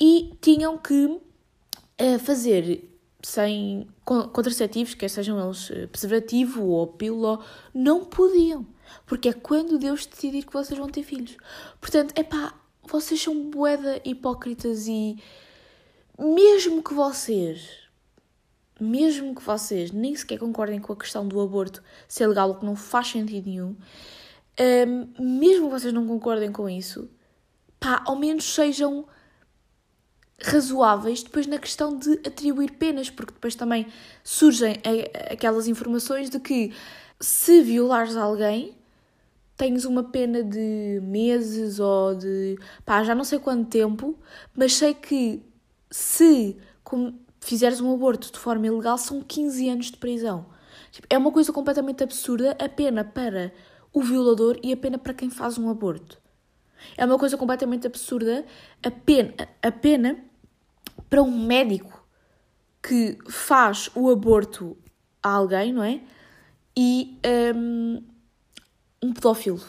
e 0.00 0.32
tinham 0.40 0.76
que 0.76 1.04
uh, 1.04 2.18
fazer 2.20 2.84
sem 3.22 3.88
contraceptivos, 4.04 4.94
quer 4.94 5.08
sejam 5.08 5.44
eles 5.44 5.70
uh, 5.70 5.86
preservativo 5.88 6.66
ou 6.66 6.86
pílula, 6.88 7.44
não 7.72 8.04
podiam. 8.04 8.66
Porque 9.06 9.28
é 9.28 9.32
quando 9.32 9.78
Deus 9.78 10.04
decidir 10.04 10.44
que 10.44 10.52
vocês 10.52 10.76
vão 10.76 10.88
ter 10.88 11.04
filhos. 11.04 11.36
Portanto, 11.80 12.12
é 12.16 12.24
pá, 12.24 12.54
vocês 12.88 13.22
são 13.22 13.50
boeda 13.50 14.00
hipócritas 14.04 14.88
e 14.88 15.16
mesmo 16.18 16.82
que 16.82 16.94
vocês 16.94 17.87
mesmo 18.80 19.34
que 19.34 19.42
vocês 19.42 19.90
nem 19.90 20.14
sequer 20.14 20.38
concordem 20.38 20.80
com 20.80 20.92
a 20.92 20.96
questão 20.96 21.26
do 21.26 21.40
aborto 21.40 21.82
ser 22.06 22.26
legal, 22.26 22.50
o 22.50 22.54
que 22.56 22.64
não 22.64 22.76
faz 22.76 23.08
sentido 23.08 23.46
nenhum, 23.46 23.76
um, 24.86 25.08
mesmo 25.18 25.66
que 25.66 25.72
vocês 25.72 25.92
não 25.92 26.06
concordem 26.06 26.50
com 26.50 26.68
isso, 26.68 27.08
pá, 27.78 28.02
ao 28.06 28.16
menos 28.16 28.44
sejam 28.44 29.06
razoáveis 30.40 31.22
depois 31.22 31.46
na 31.46 31.58
questão 31.58 31.96
de 31.96 32.12
atribuir 32.24 32.72
penas, 32.72 33.10
porque 33.10 33.32
depois 33.32 33.54
também 33.54 33.86
surgem 34.22 34.76
aquelas 35.30 35.66
informações 35.66 36.30
de 36.30 36.38
que 36.38 36.72
se 37.20 37.62
violares 37.62 38.16
alguém, 38.16 38.76
tens 39.56 39.84
uma 39.84 40.04
pena 40.04 40.42
de 40.42 41.00
meses 41.02 41.80
ou 41.80 42.14
de 42.14 42.56
pá, 42.84 43.02
já 43.02 43.14
não 43.14 43.24
sei 43.24 43.40
quanto 43.40 43.68
tempo, 43.68 44.16
mas 44.54 44.74
sei 44.74 44.94
que 44.94 45.42
se 45.90 46.56
fizeres 47.48 47.80
um 47.80 47.92
aborto 47.92 48.32
de 48.32 48.38
forma 48.38 48.66
ilegal, 48.66 48.98
são 48.98 49.22
15 49.22 49.68
anos 49.68 49.86
de 49.86 49.96
prisão. 49.96 50.46
Tipo, 50.90 51.06
é 51.10 51.18
uma 51.18 51.32
coisa 51.32 51.52
completamente 51.52 52.02
absurda 52.02 52.56
a 52.58 52.68
pena 52.68 53.04
para 53.04 53.52
o 53.92 54.02
violador 54.02 54.58
e 54.62 54.72
a 54.72 54.76
pena 54.76 54.98
para 54.98 55.14
quem 55.14 55.30
faz 55.30 55.58
um 55.58 55.68
aborto. 55.68 56.18
É 56.96 57.04
uma 57.04 57.18
coisa 57.18 57.36
completamente 57.36 57.86
absurda 57.86 58.44
a 58.82 58.90
pena, 58.90 59.34
a 59.62 59.72
pena 59.72 60.18
para 61.10 61.22
um 61.22 61.46
médico 61.46 62.06
que 62.82 63.18
faz 63.28 63.90
o 63.94 64.08
aborto 64.10 64.76
a 65.22 65.30
alguém, 65.30 65.72
não 65.72 65.82
é? 65.82 66.00
e 66.80 67.18
um, 67.56 68.04
um 69.02 69.12
pedófilo. 69.12 69.60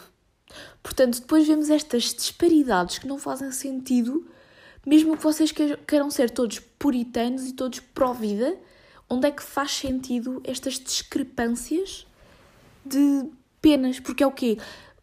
Portanto, 0.80 1.20
depois 1.20 1.44
vemos 1.44 1.68
estas 1.68 2.14
disparidades 2.14 3.00
que 3.00 3.08
não 3.08 3.18
fazem 3.18 3.50
sentido, 3.50 4.28
mesmo 4.86 5.16
que 5.16 5.22
vocês 5.22 5.52
queiram 5.86 6.10
ser 6.10 6.30
todos 6.30 6.58
puritanos 6.58 7.46
e 7.46 7.52
todos 7.52 7.80
pró-vida, 7.80 8.58
onde 9.08 9.26
é 9.26 9.30
que 9.30 9.42
faz 9.42 9.72
sentido 9.72 10.40
estas 10.44 10.74
discrepâncias 10.74 12.06
de 12.84 13.28
penas? 13.60 14.00
Porque 14.00 14.22
é 14.22 14.26
o 14.26 14.32
quê? 14.32 14.58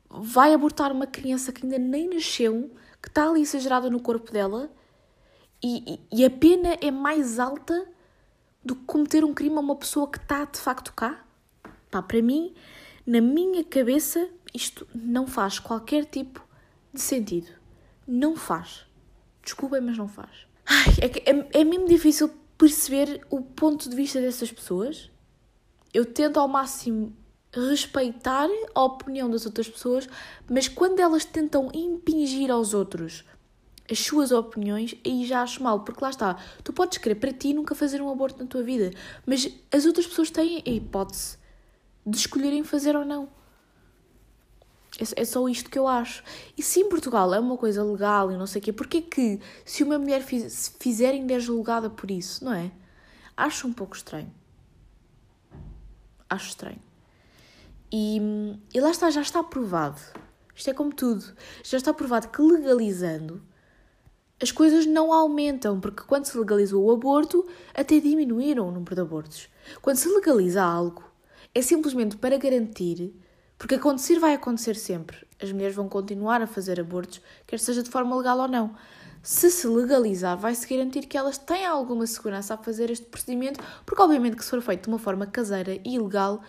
Vai 0.09 0.53
abortar 0.53 0.91
uma 0.91 1.05
criança 1.05 1.51
que 1.51 1.65
ainda 1.65 1.77
nem 1.77 2.09
nasceu, 2.09 2.71
que 3.01 3.09
está 3.09 3.29
ali 3.29 3.41
exagerada 3.41 3.89
no 3.89 3.99
corpo 3.99 4.31
dela, 4.31 4.71
e, 5.63 5.99
e, 6.11 6.23
a 6.23 6.29
pena 6.29 6.77
é 6.81 6.91
mais 6.91 7.39
alta 7.39 7.87
do 8.63 8.75
que 8.75 8.85
cometer 8.85 9.23
um 9.23 9.33
crime 9.33 9.57
a 9.57 9.59
uma 9.59 9.75
pessoa 9.75 10.07
que 10.07 10.19
está 10.19 10.45
de 10.45 10.59
facto 10.59 10.93
cá? 10.93 11.25
Pá, 11.89 12.01
para 12.01 12.21
mim, 12.21 12.53
na 13.05 13.19
minha 13.21 13.63
cabeça, 13.63 14.29
isto 14.53 14.87
não 14.93 15.25
faz 15.25 15.57
qualquer 15.57 16.05
tipo 16.05 16.45
de 16.93 17.01
sentido. 17.01 17.51
Não 18.07 18.35
faz. 18.35 18.86
Desculpem, 19.47 19.79
mas 19.79 19.97
não 19.97 20.09
faz. 20.09 20.29
Ai, 20.65 20.93
é, 21.01 21.31
é, 21.31 21.61
é 21.61 21.63
mesmo 21.63 21.87
difícil 21.87 22.29
perceber 22.57 23.25
o 23.29 23.41
ponto 23.41 23.89
de 23.89 23.95
vista 23.95 24.19
dessas 24.19 24.51
pessoas. 24.51 25.09
Eu 25.93 26.03
tento 26.03 26.37
ao 26.37 26.49
máximo 26.49 27.15
respeitar 27.53 28.49
a 28.75 28.83
opinião 28.83 29.29
das 29.29 29.45
outras 29.45 29.69
pessoas, 29.69 30.09
mas 30.49 30.67
quando 30.67 30.99
elas 30.99 31.23
tentam 31.23 31.71
impingir 31.73 32.51
aos 32.51 32.73
outros 32.73 33.23
as 33.89 33.99
suas 33.99 34.33
opiniões, 34.33 34.93
aí 35.05 35.25
já 35.25 35.41
acho 35.41 35.63
mal, 35.63 35.79
porque 35.79 36.03
lá 36.03 36.09
está, 36.09 36.35
tu 36.61 36.73
podes 36.73 36.97
querer 36.97 37.15
para 37.15 37.31
ti 37.31 37.53
nunca 37.53 37.73
fazer 37.73 38.01
um 38.01 38.09
aborto 38.09 38.43
na 38.43 38.49
tua 38.49 38.61
vida, 38.61 38.91
mas 39.25 39.49
as 39.71 39.85
outras 39.85 40.05
pessoas 40.05 40.29
têm 40.29 40.61
a 40.67 40.69
hipótese 40.69 41.37
de 42.05 42.17
escolherem 42.17 42.65
fazer 42.65 42.97
ou 42.97 43.05
não. 43.05 43.29
É, 44.99 45.21
é 45.21 45.25
só 45.25 45.47
isto 45.47 45.69
que 45.69 45.77
eu 45.77 45.87
acho. 45.87 46.23
E 46.57 46.63
se 46.63 46.79
em 46.79 46.89
Portugal 46.89 47.33
é 47.33 47.39
uma 47.39 47.57
coisa 47.57 47.83
legal 47.83 48.31
e 48.31 48.37
não 48.37 48.47
sei 48.47 48.61
o 48.61 48.63
quê, 48.65 48.73
porquê 48.73 49.01
que 49.01 49.39
se 49.63 49.83
uma 49.83 49.99
mulher 49.99 50.21
fiz, 50.21 50.75
fizer 50.79 51.11
ainda 51.11 51.33
é 51.33 51.39
julgada 51.39 51.89
por 51.89 52.09
isso, 52.09 52.43
não 52.43 52.53
é? 52.53 52.71
Acho 53.35 53.67
um 53.67 53.73
pouco 53.73 53.95
estranho. 53.95 54.31
Acho 56.29 56.49
estranho. 56.49 56.81
E, 57.91 58.19
e 58.73 58.81
lá 58.81 58.91
está, 58.91 59.09
já 59.09 59.21
está 59.21 59.43
provado. 59.43 60.01
Isto 60.55 60.71
é 60.71 60.73
como 60.73 60.93
tudo. 60.93 61.23
Já 61.63 61.77
está 61.77 61.93
provado 61.93 62.29
que 62.29 62.41
legalizando 62.41 63.41
as 64.41 64.51
coisas 64.51 64.85
não 64.85 65.11
aumentam, 65.11 65.79
porque 65.79 66.03
quando 66.03 66.25
se 66.25 66.37
legalizou 66.37 66.85
o 66.85 66.91
aborto, 66.91 67.47
até 67.73 67.99
diminuíram 67.99 68.67
o 68.67 68.71
número 68.71 68.93
de 68.93 69.01
abortos. 69.01 69.49
Quando 69.81 69.97
se 69.97 70.07
legaliza 70.09 70.63
algo, 70.63 71.03
é 71.55 71.61
simplesmente 71.61 72.17
para 72.17 72.37
garantir, 72.37 73.15
porque 73.57 73.75
acontecer 73.75 74.19
vai 74.19 74.33
acontecer 74.33 74.75
sempre. 74.75 75.25
As 75.41 75.51
mulheres 75.51 75.75
vão 75.75 75.87
continuar 75.87 76.41
a 76.41 76.47
fazer 76.47 76.79
abortos, 76.79 77.21
quer 77.45 77.59
seja 77.59 77.83
de 77.83 77.89
forma 77.89 78.15
legal 78.15 78.39
ou 78.39 78.47
não. 78.47 78.75
Se 79.23 79.49
se 79.49 79.67
legalizar, 79.67 80.37
vai-se 80.37 80.67
garantir 80.67 81.05
que 81.05 81.17
elas 81.17 81.37
têm 81.37 81.65
alguma 81.65 82.07
segurança 82.07 82.53
a 82.53 82.57
fazer 82.57 82.89
este 82.89 83.05
procedimento, 83.07 83.59
porque 83.85 84.01
obviamente 84.01 84.37
que 84.37 84.43
se 84.43 84.49
for 84.49 84.61
feito 84.61 84.83
de 84.83 84.89
uma 84.89 84.99
forma 84.99 85.27
caseira 85.27 85.73
e 85.83 85.95
ilegal, 85.95 86.41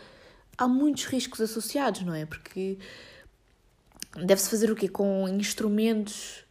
há 0.57 0.69
muitos 0.69 1.05
riscos 1.07 1.41
associados, 1.41 2.03
não 2.03 2.15
é? 2.15 2.25
Porque 2.27 2.79
deve-se 4.15 4.51
fazer 4.51 4.71
o 4.71 4.77
quê? 4.77 4.89
Com 4.89 5.29
instrumentos 5.29 6.45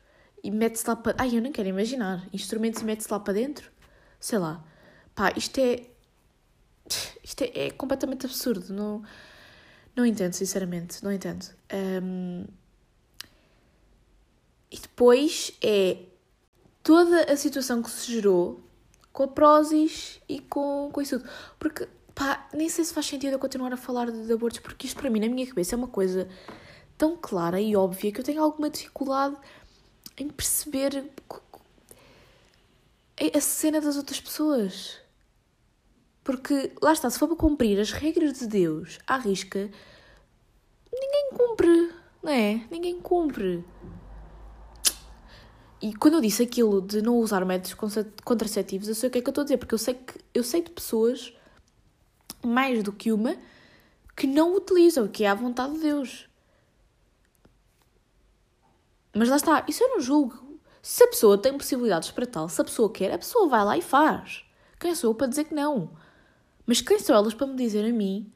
e 0.43 0.51
mete-se 0.51 0.87
lá 0.87 0.95
para. 0.95 1.15
Ai, 1.17 1.35
eu 1.35 1.41
nem 1.41 1.51
quero 1.51 1.67
imaginar. 1.67 2.25
Instrumentos 2.33 2.81
e 2.81 2.85
mete-se 2.85 3.11
lá 3.11 3.19
para 3.19 3.33
dentro? 3.33 3.69
Sei 4.19 4.37
lá. 4.37 4.63
Pá, 5.15 5.33
isto 5.35 5.59
é. 5.59 5.85
Isto 7.23 7.43
é, 7.43 7.67
é 7.67 7.71
completamente 7.71 8.25
absurdo. 8.25 8.73
Não, 8.73 9.03
não 9.97 10.05
entendo, 10.05 10.33
sinceramente. 10.33 11.03
Não 11.03 11.11
entendo. 11.11 11.45
Um... 11.73 12.45
E 14.69 14.79
depois 14.79 15.51
é 15.61 15.97
toda 16.83 17.31
a 17.31 17.35
situação 17.35 17.81
que 17.81 17.89
se 17.89 18.11
gerou 18.11 18.61
com 19.11 19.23
a 19.23 19.27
Prozis 19.27 20.21
e 20.29 20.39
com, 20.39 20.91
com 20.93 21.01
isso 21.01 21.19
tudo. 21.19 21.29
Porque, 21.57 21.87
pá, 22.13 22.47
nem 22.53 22.69
sei 22.69 22.85
se 22.85 22.93
faz 22.93 23.07
sentido 23.07 23.33
eu 23.33 23.39
continuar 23.39 23.73
a 23.73 23.77
falar 23.77 24.11
de, 24.11 24.27
de 24.27 24.31
abortos, 24.31 24.59
porque 24.59 24.85
isto 24.85 24.99
para 24.99 25.09
mim, 25.09 25.19
na 25.19 25.27
minha 25.27 25.47
cabeça, 25.47 25.73
é 25.73 25.77
uma 25.77 25.87
coisa 25.87 26.27
tão 26.97 27.17
clara 27.17 27.59
e 27.59 27.75
óbvia 27.75 28.11
que 28.11 28.19
eu 28.19 28.23
tenho 28.23 28.43
alguma 28.43 28.69
dificuldade 28.69 29.35
em 30.17 30.29
perceber 30.29 31.09
a 33.33 33.41
cena 33.41 33.81
das 33.81 33.95
outras 33.97 34.19
pessoas. 34.19 34.99
Porque, 36.27 36.73
lá 36.81 36.91
está, 36.91 37.09
se 37.09 37.17
for 37.17 37.29
para 37.29 37.37
cumprir 37.37 37.79
as 37.79 37.91
regras 37.91 38.37
de 38.39 38.47
Deus 38.47 38.99
à 39.07 39.15
risca, 39.15 39.71
ninguém 40.93 41.29
cumpre, 41.33 41.93
não 42.21 42.29
é? 42.33 42.67
Ninguém 42.69 42.99
cumpre. 42.99 43.63
E 45.81 45.95
quando 45.95 46.15
eu 46.15 46.21
disse 46.21 46.43
aquilo 46.43 46.81
de 46.81 47.01
não 47.01 47.15
usar 47.19 47.45
métodos 47.45 47.73
contraceptivos, 48.25 48.89
eu 48.89 48.95
sei 48.95 49.07
o 49.07 49.11
que 49.13 49.19
é 49.19 49.21
que 49.21 49.29
eu 49.29 49.31
estou 49.31 49.43
a 49.43 49.45
dizer, 49.45 49.55
porque 49.55 49.73
eu 49.73 49.77
sei 49.77 49.93
que 49.93 50.19
eu 50.33 50.43
sei 50.43 50.61
de 50.61 50.69
pessoas, 50.69 51.33
mais 52.45 52.83
do 52.83 52.91
que 52.91 53.13
uma, 53.13 53.37
que 54.13 54.27
não 54.27 54.53
utilizam, 54.53 55.07
que 55.07 55.23
é 55.23 55.29
à 55.29 55.33
vontade 55.33 55.75
de 55.75 55.79
Deus. 55.79 56.27
Mas 59.15 59.29
lá 59.29 59.37
está, 59.37 59.65
isso 59.65 59.81
eu 59.81 59.91
não 59.91 60.01
julgo. 60.01 60.59
Se 60.81 61.05
a 61.05 61.07
pessoa 61.07 61.37
tem 61.37 61.57
possibilidades 61.57 62.11
para 62.11 62.27
tal, 62.27 62.49
se 62.49 62.59
a 62.59 62.65
pessoa 62.65 62.91
quer, 62.91 63.13
a 63.13 63.17
pessoa 63.17 63.47
vai 63.47 63.63
lá 63.63 63.77
e 63.77 63.81
faz. 63.81 64.43
Quem 64.77 64.93
sou 64.93 65.11
eu 65.11 65.15
para 65.15 65.27
dizer 65.27 65.45
que 65.45 65.55
não? 65.55 66.05
Mas 66.67 66.81
quem 66.81 66.99
são 66.99 67.15
elas 67.15 67.33
para 67.33 67.47
me 67.47 67.55
dizer 67.55 67.83
a 67.83 67.91
mim 67.91 68.31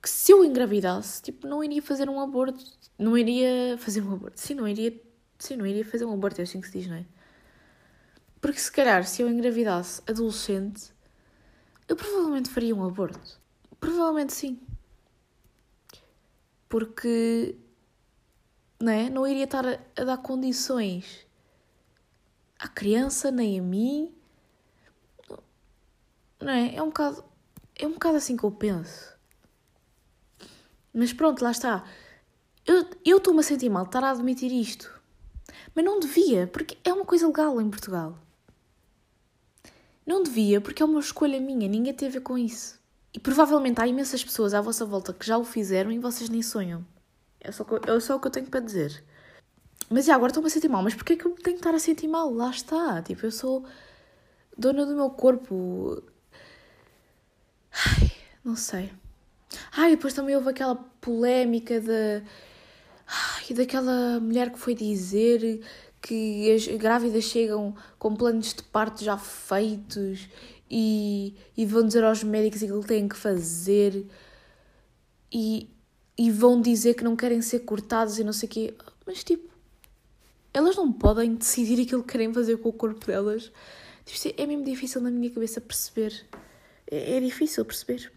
que 0.00 0.08
se 0.08 0.32
eu 0.32 0.44
engravidasse, 0.44 1.20
tipo, 1.22 1.46
não 1.46 1.64
iria 1.64 1.82
fazer 1.82 2.08
um 2.08 2.20
aborto, 2.20 2.64
não 2.98 3.18
iria 3.18 3.76
fazer 3.78 4.02
um 4.02 4.12
aborto, 4.12 4.40
sim, 4.40 4.54
não 4.54 4.68
iria, 4.68 5.02
sim, 5.38 5.56
não 5.56 5.66
iria 5.66 5.84
fazer 5.84 6.04
um 6.04 6.12
aborto, 6.12 6.40
é 6.40 6.44
assim 6.44 6.60
que 6.60 6.68
se 6.68 6.78
diz, 6.78 6.86
não 6.86 6.96
é? 6.96 7.04
Porque 8.40 8.60
se 8.60 8.70
calhar, 8.70 9.04
se 9.06 9.22
eu 9.22 9.28
engravidasse 9.28 10.02
adolescente, 10.06 10.92
eu 11.88 11.96
provavelmente 11.96 12.48
faria 12.48 12.74
um 12.74 12.84
aborto. 12.84 13.40
Provavelmente 13.78 14.32
sim. 14.32 14.60
Porque 16.68 17.56
não, 18.78 18.92
é? 18.92 19.10
não 19.10 19.26
iria 19.26 19.44
estar 19.44 19.66
a, 19.66 19.78
a 19.96 20.04
dar 20.04 20.18
condições 20.18 21.26
à 22.58 22.68
criança 22.68 23.30
nem 23.30 23.58
a 23.58 23.62
mim. 23.62 24.14
Não 26.40 26.50
é? 26.50 26.74
É 26.74 26.82
um 26.82 26.86
bocado, 26.86 27.24
é 27.76 27.86
um 27.86 27.92
bocado 27.92 28.16
assim 28.16 28.36
que 28.36 28.44
eu 28.44 28.50
penso. 28.50 29.14
Mas 30.92 31.12
pronto, 31.12 31.42
lá 31.42 31.50
está. 31.50 31.84
Eu 33.04 33.18
estou-me 33.18 33.40
a 33.40 33.42
sentir 33.42 33.68
mal 33.68 33.84
de 33.84 33.88
estar 33.88 34.04
a 34.04 34.10
admitir 34.10 34.52
isto. 34.52 35.00
Mas 35.74 35.84
não 35.84 36.00
devia, 36.00 36.46
porque 36.46 36.78
é 36.84 36.92
uma 36.92 37.04
coisa 37.04 37.26
legal 37.26 37.60
em 37.60 37.70
Portugal. 37.70 38.18
Não 40.06 40.22
devia, 40.22 40.60
porque 40.60 40.82
é 40.82 40.86
uma 40.86 41.00
escolha 41.00 41.40
minha, 41.40 41.68
ninguém 41.68 41.94
tem 41.94 42.08
a 42.08 42.10
ver 42.10 42.20
com 42.20 42.36
isso. 42.36 42.80
E 43.12 43.18
provavelmente 43.18 43.80
há 43.80 43.86
imensas 43.86 44.24
pessoas 44.24 44.54
à 44.54 44.60
vossa 44.60 44.84
volta 44.84 45.12
que 45.12 45.26
já 45.26 45.36
o 45.36 45.44
fizeram 45.44 45.90
e 45.90 45.98
vocês 45.98 46.28
nem 46.28 46.42
sonham. 46.42 46.84
É 47.40 47.50
só, 47.50 47.64
é 47.86 48.00
só 48.00 48.16
o 48.16 48.20
que 48.20 48.26
eu 48.26 48.30
tenho 48.30 48.46
para 48.46 48.60
dizer. 48.60 49.02
Mas 49.88 50.04
já, 50.04 50.14
agora 50.14 50.30
estou-me 50.30 50.48
a 50.48 50.50
sentir 50.50 50.68
mal. 50.68 50.82
Mas 50.82 50.94
porquê 50.94 51.14
é 51.14 51.16
que 51.16 51.26
eu 51.26 51.32
tenho 51.32 51.56
que 51.56 51.60
estar 51.60 51.74
a 51.74 51.78
sentir 51.78 52.06
mal? 52.06 52.32
Lá 52.32 52.50
está. 52.50 53.02
Tipo, 53.02 53.26
eu 53.26 53.32
sou 53.32 53.64
dona 54.56 54.86
do 54.86 54.94
meu 54.94 55.10
corpo. 55.10 56.02
Ai, 57.72 58.10
não 58.44 58.56
sei. 58.56 58.90
Ai, 59.72 59.90
depois 59.90 60.14
também 60.14 60.36
houve 60.36 60.50
aquela 60.50 60.76
polémica 61.00 61.80
da. 61.80 62.22
Ai, 63.06 63.54
daquela 63.54 64.20
mulher 64.20 64.50
que 64.50 64.58
foi 64.58 64.74
dizer 64.74 65.60
que 66.00 66.50
as 66.52 66.66
grávidas 66.66 67.24
chegam 67.24 67.74
com 67.98 68.14
planos 68.14 68.54
de 68.54 68.62
parto 68.62 69.04
já 69.04 69.18
feitos 69.18 70.28
e, 70.70 71.34
e 71.56 71.66
vão 71.66 71.86
dizer 71.86 72.04
aos 72.04 72.22
médicos 72.22 72.62
aquilo 72.62 72.80
que 72.80 72.88
têm 72.88 73.08
que 73.08 73.16
fazer. 73.16 74.06
E 75.32 75.68
e 76.20 76.30
vão 76.30 76.60
dizer 76.60 76.92
que 76.92 77.02
não 77.02 77.16
querem 77.16 77.40
ser 77.40 77.60
cortados 77.60 78.18
e 78.18 78.24
não 78.24 78.32
sei 78.34 78.46
o 78.46 78.52
quê. 78.52 78.74
Mas 79.06 79.24
tipo, 79.24 79.48
elas 80.52 80.76
não 80.76 80.92
podem 80.92 81.34
decidir 81.34 81.80
aquilo 81.80 82.02
que 82.02 82.12
querem 82.12 82.30
fazer 82.34 82.58
com 82.58 82.68
o 82.68 82.72
corpo 82.74 83.06
delas. 83.06 83.50
Tipo, 84.04 84.34
é 84.36 84.46
mesmo 84.46 84.62
difícil 84.62 85.00
na 85.00 85.10
minha 85.10 85.30
cabeça 85.30 85.62
perceber. 85.62 86.26
É, 86.90 87.16
é 87.16 87.20
difícil 87.20 87.64
perceber. 87.64 88.12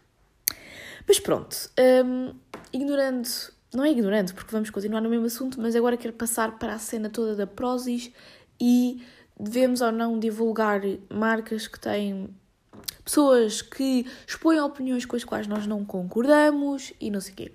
Mas 1.08 1.20
pronto, 1.20 1.70
um, 2.06 2.34
ignorando, 2.72 3.27
não 3.74 3.84
é 3.84 3.92
ignorando, 3.92 4.34
porque 4.34 4.51
vamos 4.51 4.70
continuar 4.70 5.01
no 5.01 5.10
mesmo 5.10 5.25
assunto, 5.25 5.60
mas 5.60 5.75
agora 5.75 5.98
quero 5.98 6.13
passar 6.13 6.58
para 6.58 6.74
a 6.74 6.80
cena 6.80 7.10
toda 7.10 7.36
da 7.36 7.46
Prozis 7.46 8.12
e 8.60 9.03
devemos 9.38 9.82
ou 9.82 9.92
não 9.92 10.18
divulgar 10.18 10.82
marcas 11.10 11.68
que 11.68 11.80
têm 11.80 12.30
pessoas 13.03 13.62
que 13.62 14.08
expõem 14.25 14.60
opiniões 14.60 15.06
com 15.06 15.15
as 15.15 15.24
quais 15.24 15.46
nós 15.46 15.68
não 15.68 15.84
concordamos 15.84 16.94
e 17.00 17.12
não 17.12 17.20
sei 17.20 17.34
o 17.34 17.36
quê. 17.36 17.51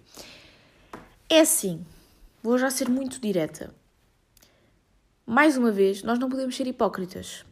É 1.30 1.40
assim, 1.40 1.84
vou 2.42 2.58
já 2.58 2.70
ser 2.70 2.88
muito 2.88 3.20
direta. 3.20 3.74
Mais 5.24 5.56
uma 5.56 5.70
vez, 5.70 6.02
nós 6.02 6.18
não 6.18 6.28
podemos 6.28 6.56
ser 6.56 6.66
hipócritas. 6.66 7.44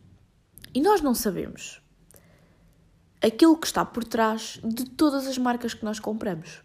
E 0.75 0.81
nós 0.81 1.01
não 1.01 1.15
sabemos 1.15 1.81
aquilo 3.23 3.57
que 3.57 3.67
está 3.67 3.85
por 3.85 4.05
trás 4.05 4.61
de 4.63 4.85
todas 4.85 5.27
as 5.27 5.39
marcas 5.39 5.75
que 5.75 5.85
nós 5.85 5.99
compramos. 5.99 6.63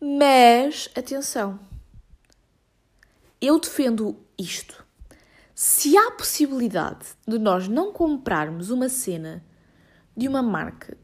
Mas, 0.00 0.88
atenção, 0.96 1.58
eu 3.40 3.58
defendo 3.58 4.16
isto. 4.38 4.84
Se 5.54 5.96
há 5.96 6.10
possibilidade 6.10 7.06
de 7.26 7.38
nós 7.38 7.68
não 7.68 7.92
comprarmos 7.92 8.70
uma 8.70 8.88
cena 8.88 9.44
de 10.16 10.26
uma 10.28 10.42
marca, 10.42 10.96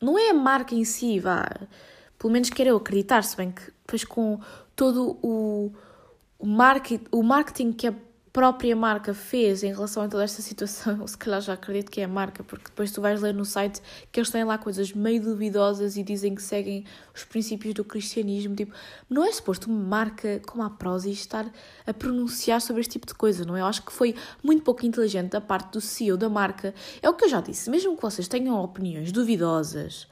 não 0.00 0.18
é 0.18 0.30
a 0.30 0.34
marca 0.34 0.74
em 0.74 0.84
si, 0.84 1.18
vá, 1.18 1.46
pelo 2.18 2.32
menos 2.32 2.50
quero 2.50 2.70
eu 2.70 2.76
acreditar, 2.76 3.22
se 3.22 3.36
bem 3.36 3.50
que 3.50 3.62
depois 3.62 4.04
com 4.04 4.40
todo 4.76 5.18
o, 5.22 5.72
o, 6.38 6.46
market, 6.46 7.02
o 7.10 7.22
marketing 7.22 7.72
que 7.72 7.88
a 7.88 7.94
própria 8.32 8.76
marca 8.76 9.12
fez 9.12 9.62
em 9.62 9.72
relação 9.72 10.02
a 10.02 10.08
toda 10.08 10.22
esta 10.22 10.40
situação, 10.40 11.04
se 11.08 11.16
calhar 11.16 11.40
já 11.40 11.54
acredito 11.54 11.90
que 11.90 12.00
é 12.00 12.04
a 12.04 12.08
marca, 12.08 12.44
porque 12.44 12.64
depois 12.66 12.92
tu 12.92 13.00
vais 13.00 13.20
ler 13.20 13.34
no 13.34 13.44
site 13.44 13.80
que 14.10 14.20
eles 14.20 14.30
têm 14.30 14.44
lá 14.44 14.56
coisas 14.56 14.92
meio 14.92 15.20
duvidosas 15.20 15.96
e 15.96 16.02
dizem 16.02 16.34
que 16.34 16.42
seguem 16.42 16.84
os 17.14 17.24
princípios 17.24 17.74
do 17.74 17.84
cristianismo. 17.84 18.54
Tipo, 18.54 18.74
não 19.08 19.24
é 19.24 19.32
suposto 19.32 19.68
uma 19.70 19.82
marca 19.82 20.40
como 20.46 20.62
a 20.62 20.70
Prozis 20.70 21.18
estar 21.18 21.50
a 21.86 21.92
pronunciar 21.92 22.60
sobre 22.60 22.80
este 22.80 22.92
tipo 22.92 23.06
de 23.06 23.14
coisa, 23.14 23.44
não 23.44 23.56
é? 23.56 23.60
Eu 23.60 23.66
acho 23.66 23.82
que 23.84 23.92
foi 23.92 24.14
muito 24.42 24.62
pouco 24.62 24.86
inteligente 24.86 25.30
da 25.30 25.40
parte 25.40 25.72
do 25.72 25.80
CEO 25.80 26.16
da 26.16 26.28
marca. 26.28 26.74
É 27.02 27.08
o 27.08 27.14
que 27.14 27.24
eu 27.24 27.28
já 27.28 27.40
disse, 27.40 27.68
mesmo 27.68 27.96
que 27.96 28.02
vocês 28.02 28.28
tenham 28.28 28.62
opiniões 28.62 29.10
duvidosas 29.12 30.06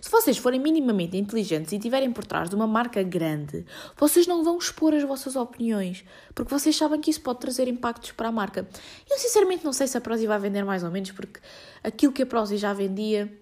se 0.00 0.10
vocês 0.10 0.36
forem 0.36 0.60
minimamente 0.60 1.16
inteligentes 1.16 1.72
e 1.72 1.76
estiverem 1.76 2.12
por 2.12 2.24
trás 2.24 2.48
de 2.48 2.54
uma 2.54 2.66
marca 2.66 3.02
grande, 3.02 3.64
vocês 3.96 4.26
não 4.26 4.44
vão 4.44 4.58
expor 4.58 4.94
as 4.94 5.02
vossas 5.02 5.36
opiniões, 5.36 6.04
porque 6.34 6.50
vocês 6.50 6.76
sabem 6.76 7.00
que 7.00 7.10
isso 7.10 7.20
pode 7.20 7.40
trazer 7.40 7.68
impactos 7.68 8.12
para 8.12 8.28
a 8.28 8.32
marca. 8.32 8.68
Eu 9.10 9.18
sinceramente 9.18 9.64
não 9.64 9.72
sei 9.72 9.86
se 9.86 9.96
a 9.96 10.00
Prozis 10.00 10.26
vai 10.26 10.38
vender 10.38 10.64
mais 10.64 10.82
ou 10.82 10.90
menos, 10.90 11.10
porque 11.10 11.40
aquilo 11.82 12.12
que 12.12 12.22
a 12.22 12.26
Prozis 12.26 12.60
já 12.60 12.72
vendia, 12.72 13.32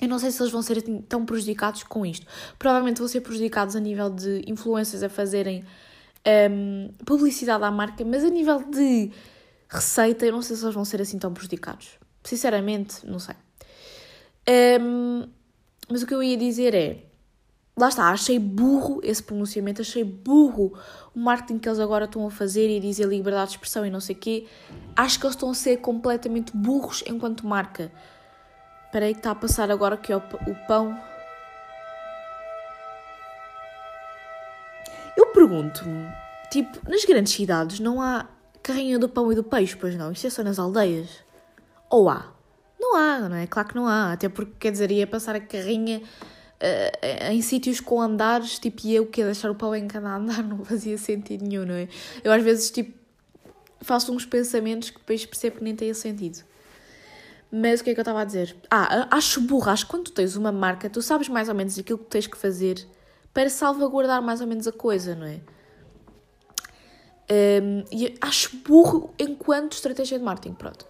eu 0.00 0.08
não 0.08 0.18
sei 0.18 0.30
se 0.30 0.42
eles 0.42 0.52
vão 0.52 0.62
ser 0.62 0.82
tão 1.08 1.24
prejudicados 1.24 1.82
com 1.82 2.06
isto. 2.06 2.26
Provavelmente 2.58 2.98
vão 2.98 3.08
ser 3.08 3.20
prejudicados 3.20 3.76
a 3.76 3.80
nível 3.80 4.08
de 4.10 4.42
influências 4.46 5.02
a 5.02 5.08
fazerem 5.08 5.64
um, 6.50 6.90
publicidade 7.04 7.64
à 7.64 7.70
marca, 7.70 8.04
mas 8.04 8.24
a 8.24 8.30
nível 8.30 8.62
de 8.62 9.10
receita, 9.68 10.26
eu 10.26 10.32
não 10.32 10.42
sei 10.42 10.56
se 10.56 10.64
eles 10.64 10.74
vão 10.74 10.84
ser 10.84 11.00
assim 11.00 11.18
tão 11.18 11.32
prejudicados. 11.32 11.98
Sinceramente, 12.24 13.06
não 13.06 13.18
sei. 13.18 13.34
Um, 14.80 15.28
mas 15.90 16.02
o 16.02 16.06
que 16.06 16.14
eu 16.14 16.22
ia 16.22 16.36
dizer 16.36 16.74
é. 16.74 17.04
Lá 17.76 17.88
está, 17.88 18.10
achei 18.10 18.38
burro 18.38 19.00
esse 19.02 19.22
pronunciamento, 19.22 19.80
achei 19.80 20.04
burro 20.04 20.78
o 21.14 21.18
marketing 21.18 21.58
que 21.58 21.68
eles 21.68 21.78
agora 21.78 22.04
estão 22.04 22.26
a 22.26 22.30
fazer 22.30 22.68
e 22.68 22.78
dizer 22.78 23.06
liberdade 23.06 23.50
de 23.50 23.56
expressão 23.56 23.86
e 23.86 23.90
não 23.90 24.00
sei 24.00 24.14
o 24.14 24.18
quê. 24.18 24.46
Acho 24.94 25.18
que 25.18 25.24
eles 25.24 25.34
estão 25.34 25.50
a 25.50 25.54
ser 25.54 25.78
completamente 25.78 26.54
burros 26.54 27.02
enquanto 27.06 27.46
marca. 27.46 27.90
Espera 28.84 29.06
aí 29.06 29.14
que 29.14 29.20
está 29.20 29.30
a 29.30 29.34
passar 29.34 29.70
agora 29.70 29.96
que 29.96 30.12
é 30.12 30.16
o, 30.16 30.20
pão. 30.66 31.00
Eu 35.16 35.26
pergunto-me, 35.28 36.06
tipo, 36.50 36.90
nas 36.90 37.04
grandes 37.04 37.32
cidades 37.32 37.80
não 37.80 38.02
há 38.02 38.26
carrinha 38.62 38.98
do 38.98 39.08
pão 39.08 39.32
e 39.32 39.34
do 39.34 39.44
peixe, 39.44 39.76
pois 39.76 39.96
não? 39.96 40.12
Isto 40.12 40.26
é 40.26 40.30
só 40.30 40.42
nas 40.42 40.58
aldeias. 40.58 41.24
Ou 41.88 42.10
há? 42.10 42.39
Não 42.90 42.96
há, 42.96 43.28
não 43.28 43.36
é? 43.36 43.46
Claro 43.46 43.68
que 43.68 43.74
não 43.76 43.86
há. 43.86 44.12
Até 44.12 44.28
porque, 44.28 44.52
quer 44.58 44.72
dizer, 44.72 44.90
ia 44.90 45.06
passar 45.06 45.36
a 45.36 45.40
carrinha 45.40 45.98
uh, 46.60 47.32
em 47.32 47.40
sítios 47.40 47.78
com 47.78 48.00
andares, 48.00 48.58
tipo, 48.58 48.86
eu 48.88 49.06
que 49.06 49.20
ia 49.20 49.26
deixar 49.26 49.48
o 49.48 49.54
pau 49.54 49.74
em 49.76 49.86
cada 49.86 50.16
andar, 50.16 50.42
não 50.44 50.64
fazia 50.64 50.98
sentido 50.98 51.44
nenhum, 51.44 51.64
não 51.64 51.74
é? 51.74 51.88
Eu 52.24 52.32
às 52.32 52.42
vezes, 52.42 52.68
tipo, 52.70 52.98
faço 53.80 54.12
uns 54.12 54.26
pensamentos 54.26 54.90
que 54.90 54.98
depois 54.98 55.24
percebo 55.24 55.58
que 55.58 55.64
nem 55.64 55.76
têm 55.76 55.94
sentido. 55.94 56.44
Mas 57.52 57.80
o 57.80 57.84
que 57.84 57.90
é 57.90 57.94
que 57.94 58.00
eu 58.00 58.02
estava 58.02 58.22
a 58.22 58.24
dizer? 58.24 58.56
Ah, 58.70 59.08
acho 59.10 59.40
burra, 59.40 59.72
acho 59.72 59.84
que 59.84 59.90
quando 59.90 60.04
tu 60.04 60.12
tens 60.12 60.34
uma 60.34 60.52
marca, 60.52 60.90
tu 60.90 61.00
sabes 61.00 61.28
mais 61.28 61.48
ou 61.48 61.54
menos 61.54 61.78
aquilo 61.78 61.98
que 61.98 62.06
tens 62.06 62.26
que 62.26 62.36
fazer 62.36 62.86
para 63.32 63.48
salvaguardar 63.48 64.20
mais 64.20 64.40
ou 64.40 64.46
menos 64.46 64.66
a 64.66 64.72
coisa, 64.72 65.14
não 65.14 65.26
é? 65.26 65.40
Um, 67.62 67.84
e 67.92 68.16
acho 68.20 68.56
burro 68.58 69.14
enquanto 69.16 69.74
estratégia 69.74 70.18
de 70.18 70.24
marketing, 70.24 70.54
pronto. 70.54 70.84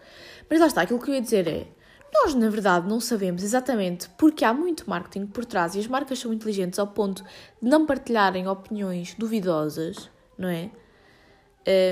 Mas 0.48 0.58
lá 0.58 0.66
está, 0.66 0.82
aquilo 0.82 0.98
que 0.98 1.10
eu 1.10 1.14
ia 1.14 1.20
dizer 1.20 1.46
é, 1.46 1.66
nós, 2.12 2.34
na 2.34 2.48
verdade, 2.48 2.88
não 2.88 3.00
sabemos 3.00 3.42
exatamente 3.42 4.08
porque 4.10 4.44
há 4.44 4.52
muito 4.52 4.88
marketing 4.88 5.26
por 5.26 5.44
trás 5.44 5.74
e 5.74 5.78
as 5.78 5.86
marcas 5.86 6.18
são 6.18 6.32
inteligentes 6.32 6.78
ao 6.78 6.86
ponto 6.86 7.22
de 7.62 7.68
não 7.68 7.86
partilharem 7.86 8.48
opiniões 8.48 9.14
duvidosas, 9.14 10.10
não 10.36 10.48
é? 10.48 10.70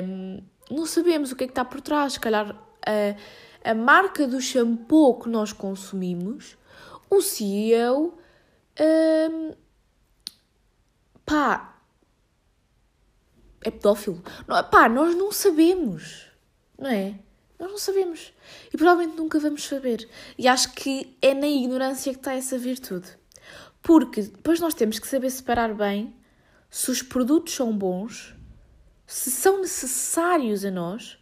Um, 0.05 0.43
não 0.71 0.87
sabemos 0.87 1.31
o 1.31 1.37
que 1.37 1.45
é 1.45 1.47
que 1.47 1.53
está 1.53 1.65
por 1.65 1.81
trás. 1.81 2.15
Se 2.15 2.21
calhar 2.21 2.55
a, 2.85 3.71
a 3.71 3.75
marca 3.75 4.27
do 4.27 4.41
shampoo 4.41 5.21
que 5.21 5.29
nós 5.29 5.53
consumimos, 5.53 6.57
o 7.09 7.23
CEO, 7.23 8.19
um, 9.31 9.55
pá, 11.25 11.77
é 13.65 13.71
pedófilo. 13.71 14.23
Não, 14.47 14.63
pá, 14.65 14.89
nós 14.89 15.15
não 15.15 15.31
sabemos, 15.31 16.27
não 16.79 16.91
é? 16.91 17.19
Nós 17.59 17.71
não 17.71 17.79
sabemos. 17.79 18.33
E 18.73 18.77
provavelmente 18.77 19.17
nunca 19.17 19.39
vamos 19.39 19.65
saber. 19.65 20.09
E 20.37 20.47
acho 20.47 20.73
que 20.73 21.17
é 21.21 21.35
na 21.35 21.49
ignorância 21.49 22.13
que 22.13 22.19
está 22.19 22.35
essa 22.35 22.57
virtude. 22.57 23.09
Porque 23.83 24.23
depois 24.23 24.61
nós 24.61 24.75
temos 24.75 24.99
que 24.99 25.09
saber 25.09 25.31
separar 25.31 25.75
bem 25.75 26.15
se 26.71 26.91
os 26.91 27.03
produtos 27.03 27.55
são 27.55 27.77
bons, 27.77 28.35
se 29.07 29.31
são 29.31 29.61
necessários 29.61 30.65
a 30.65 30.71
nós 30.71 31.19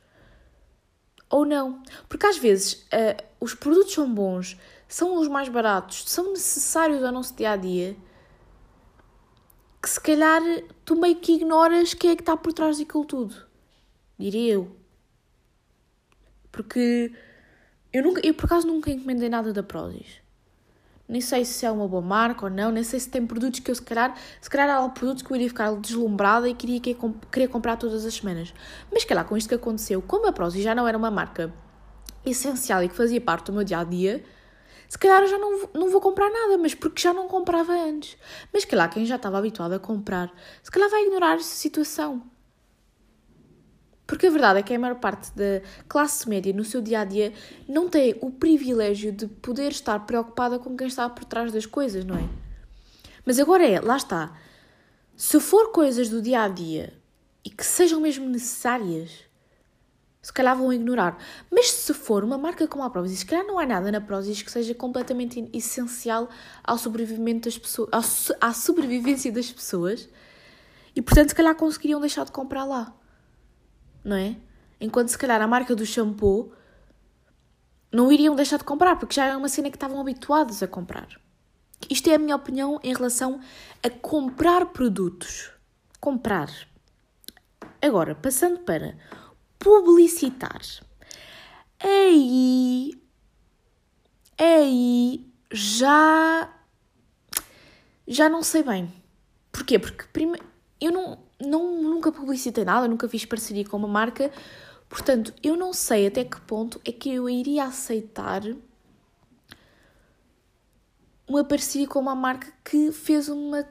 ou 1.31 1.45
não. 1.45 1.83
Porque 2.09 2.27
às 2.27 2.37
vezes 2.37 2.87
uh, 2.87 3.23
os 3.41 3.55
produtos 3.55 3.95
são 3.95 4.13
bons, 4.13 4.59
são 4.89 5.17
os 5.19 5.29
mais 5.29 5.49
baratos, 5.49 6.05
são 6.07 6.33
necessários 6.33 7.03
ao 7.03 7.13
nosso 7.13 7.35
dia 7.35 7.53
a 7.53 7.57
dia, 7.57 7.97
que 9.83 9.89
se 9.89 10.01
calhar 10.01 10.43
tu 10.85 10.97
meio 10.97 11.17
que 11.17 11.35
ignoras 11.35 11.95
quem 11.95 12.11
é 12.11 12.17
que 12.17 12.23
está 12.23 12.37
por 12.37 12.53
trás 12.53 12.79
daquilo 12.79 13.05
tudo. 13.05 13.37
Diria 14.19 14.55
eu. 14.55 14.77
Porque 16.57 17.13
eu, 17.93 18.03
nunca, 18.03 18.27
eu 18.27 18.33
por 18.33 18.47
acaso 18.47 18.67
nunca 18.67 18.91
encomendei 18.91 19.29
nada 19.29 19.53
da 19.53 19.63
Prozis. 19.63 20.23
Nem 21.07 21.21
sei 21.21 21.45
se 21.45 21.67
é 21.67 21.71
uma 21.71 21.87
boa 21.87 22.01
marca 22.01 22.47
ou 22.47 22.51
não, 22.51 22.73
nem 22.73 22.83
sei 22.83 22.99
se 22.99 23.11
tem 23.11 23.25
produtos 23.27 23.61
que 23.61 23.71
eu 23.71 23.75
se 23.75 23.83
calhar, 23.83 24.17
se 24.41 24.49
calhar 24.49 24.71
há 24.71 24.89
produtos 24.89 25.23
que 25.23 25.31
eu 25.31 25.37
iria 25.37 25.49
ficar 25.49 25.71
deslumbrada 25.77 26.49
e 26.49 26.55
queria, 26.55 26.81
queria 26.81 27.47
comprar 27.47 27.77
todas 27.77 28.07
as 28.07 28.15
semanas. 28.15 28.55
Mas 28.91 29.07
lá 29.09 29.23
com 29.23 29.37
isto 29.37 29.49
que 29.51 29.55
aconteceu, 29.55 30.01
como 30.01 30.27
a 30.27 30.33
Prozis 30.33 30.65
já 30.65 30.75
não 30.75 30.89
era 30.89 30.97
uma 30.97 31.11
marca 31.11 31.53
essencial 32.25 32.83
e 32.83 32.89
que 32.89 32.95
fazia 32.97 33.21
parte 33.21 33.47
do 33.47 33.53
meu 33.53 33.63
dia 33.63 33.81
a 33.81 33.85
dia, 33.85 34.25
se 34.89 34.99
calhar 34.99 35.21
eu 35.23 35.29
já 35.29 35.39
não, 35.39 35.69
não 35.75 35.91
vou 35.91 36.01
comprar 36.01 36.31
nada, 36.31 36.57
mas 36.57 36.75
porque 36.75 37.03
já 37.03 37.13
não 37.13 37.29
comprava 37.29 37.75
antes. 37.75 38.17
Mas 38.51 38.67
lá 38.73 38.89
quem 38.89 39.05
já 39.05 39.17
estava 39.17 39.37
habituado 39.37 39.75
a 39.75 39.79
comprar, 39.79 40.33
se 40.63 40.71
calhar 40.71 40.89
vai 40.89 41.03
ignorar 41.03 41.35
essa 41.35 41.55
situação. 41.55 42.23
Porque 44.07 44.27
a 44.27 44.31
verdade 44.31 44.61
é 44.61 44.63
que 44.63 44.73
a 44.73 44.79
maior 44.79 44.97
parte 44.97 45.33
da 45.35 45.61
classe 45.89 46.29
média 46.29 46.53
no 46.53 46.65
seu 46.65 46.81
dia 46.81 47.01
a 47.01 47.05
dia 47.05 47.33
não 47.69 47.89
tem 47.89 48.17
o 48.21 48.31
privilégio 48.31 49.11
de 49.11 49.27
poder 49.27 49.73
estar 49.73 49.99
preocupada 50.07 50.59
com 50.59 50.77
quem 50.77 50.87
está 50.87 51.09
por 51.09 51.25
trás 51.25 51.53
das 51.53 51.67
coisas, 51.67 52.05
não 52.05 52.17
é? 52.17 52.29
Mas 53.25 53.41
agora 53.41 53.67
é, 53.67 53.81
lá 53.81 53.97
está. 53.97 54.33
Se 55.17 55.41
for 55.41 55.73
coisas 55.73 56.09
do 56.09 56.23
dia 56.23 56.43
a 56.43 56.49
dia 56.49 56.95
e 57.45 57.51
que 57.51 57.67
sejam 57.67 58.01
mesmo 58.01 58.29
necessárias, 58.29 59.25
se 60.23 60.33
calhar 60.33 60.57
vão 60.57 60.73
ignorar. 60.73 61.19
Mas 61.51 61.71
se 61.73 61.93
for 61.93 62.23
uma 62.23 62.39
marca 62.39 62.69
como 62.69 62.85
a 62.85 62.91
Prozis, 62.91 63.21
se 63.21 63.27
calhar 63.27 63.45
não 63.45 63.59
há 63.59 63.67
nada 63.67 63.91
na 63.91 64.01
Prozis 64.01 64.41
que 64.41 64.51
seja 64.51 64.75
completamente 64.75 65.51
essencial 65.53 66.29
ao 66.63 66.79
sobrevivimento 66.79 67.49
das 67.49 67.59
pessoas, 67.59 68.31
à 68.41 68.53
sobrevivência 68.53 69.33
das 69.33 69.51
pessoas, 69.51 70.09
e 70.95 71.03
portanto 71.03 71.31
se 71.31 71.35
calhar 71.35 71.55
conseguiriam 71.57 72.01
deixar 72.01 72.25
de 72.25 72.31
comprar 72.31 72.65
lá 72.65 72.95
não 74.07 74.17
é? 74.17 74.37
Enquanto 74.81 75.09
se 75.09 75.19
calhar 75.19 75.43
a 75.43 75.49
marca 75.49 75.75
do 75.75 75.85
shampoo 75.85 76.53
não 77.93 78.13
iriam 78.13 78.37
deixar 78.37 78.57
de 78.57 78.65
comprar, 78.65 78.97
porque 78.97 79.15
já 79.17 79.27
é 79.27 79.37
uma 79.37 79.49
cena 79.49 79.69
que 79.69 79.77
estavam 79.77 80.01
habituados 80.01 80.63
a 80.63 80.69
comprar. 80.69 81.09
Isto 81.91 82.09
é 82.09 82.15
a 82.15 82.19
minha 82.19 82.37
opinião 82.37 82.79
em 82.85 82.95
relação 82.95 83.41
a 83.83 83.91
comprar 83.91 84.67
produtos. 84.67 85.51
Comprar. 86.01 86.49
Agora, 87.83 88.15
passando 88.15 88.61
para 88.61 88.97
publicitar. 89.59 90.61
Aí. 91.81 92.93
Aí 94.39 95.33
já. 95.53 96.55
Já 98.07 98.29
não 98.29 98.43
sei 98.43 98.63
bem. 98.63 98.93
Porquê? 99.51 99.79
Porque 99.79 100.05
primeiro. 100.13 100.47
Eu 100.81 100.93
não 100.93 101.26
não, 101.41 101.83
nunca 101.83 102.11
publicitei 102.11 102.65
nada, 102.65 102.89
nunca 102.89 103.09
fiz 103.09 103.25
parceria 103.25 103.65
com 103.65 103.77
uma 103.77 103.89
marca, 103.89 104.31
portanto, 104.89 105.35
eu 105.43 105.57
não 105.57 105.73
sei 105.73 106.07
até 106.07 106.25
que 106.25 106.41
ponto 106.43 106.81
é 106.85 106.93
que 106.93 107.11
eu 107.11 107.29
iria 107.29 107.65
aceitar 107.65 108.43
uma 111.29 111.45
parceria 111.45 111.89
com 111.89 111.99
uma 111.99 112.15
marca 112.15 112.53
que 112.65 112.93
fez 112.93 113.29
uma. 113.29 113.67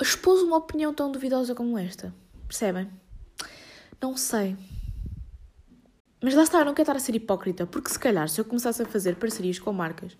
expôs 0.00 0.42
uma 0.42 0.56
opinião 0.56 0.92
tão 0.92 1.12
duvidosa 1.12 1.54
como 1.54 1.78
esta. 1.78 2.14
Percebem? 2.48 2.90
Não 4.00 4.16
sei. 4.16 4.56
Mas 6.22 6.34
lá 6.34 6.42
está, 6.42 6.60
eu 6.60 6.64
não 6.64 6.72
quero 6.72 6.84
estar 6.84 6.96
a 6.96 7.00
ser 7.00 7.14
hipócrita, 7.14 7.66
porque 7.66 7.90
se 7.90 7.98
calhar 7.98 8.26
se 8.28 8.40
eu 8.40 8.44
começasse 8.46 8.82
a 8.82 8.86
fazer 8.86 9.16
parcerias 9.16 9.58
com 9.58 9.72
marcas, 9.72 10.16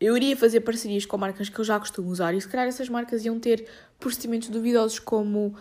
eu 0.00 0.16
iria 0.16 0.36
fazer 0.36 0.60
parcerias 0.60 1.04
com 1.04 1.18
marcas 1.18 1.48
que 1.48 1.58
eu 1.58 1.64
já 1.64 1.78
costumo 1.78 2.10
usar 2.10 2.34
e 2.34 2.40
se 2.40 2.48
calhar 2.48 2.66
essas 2.66 2.88
marcas 2.88 3.24
iam 3.24 3.38
ter 3.38 3.68
procedimentos 3.98 4.48
duvidosos 4.48 4.98
como 4.98 5.54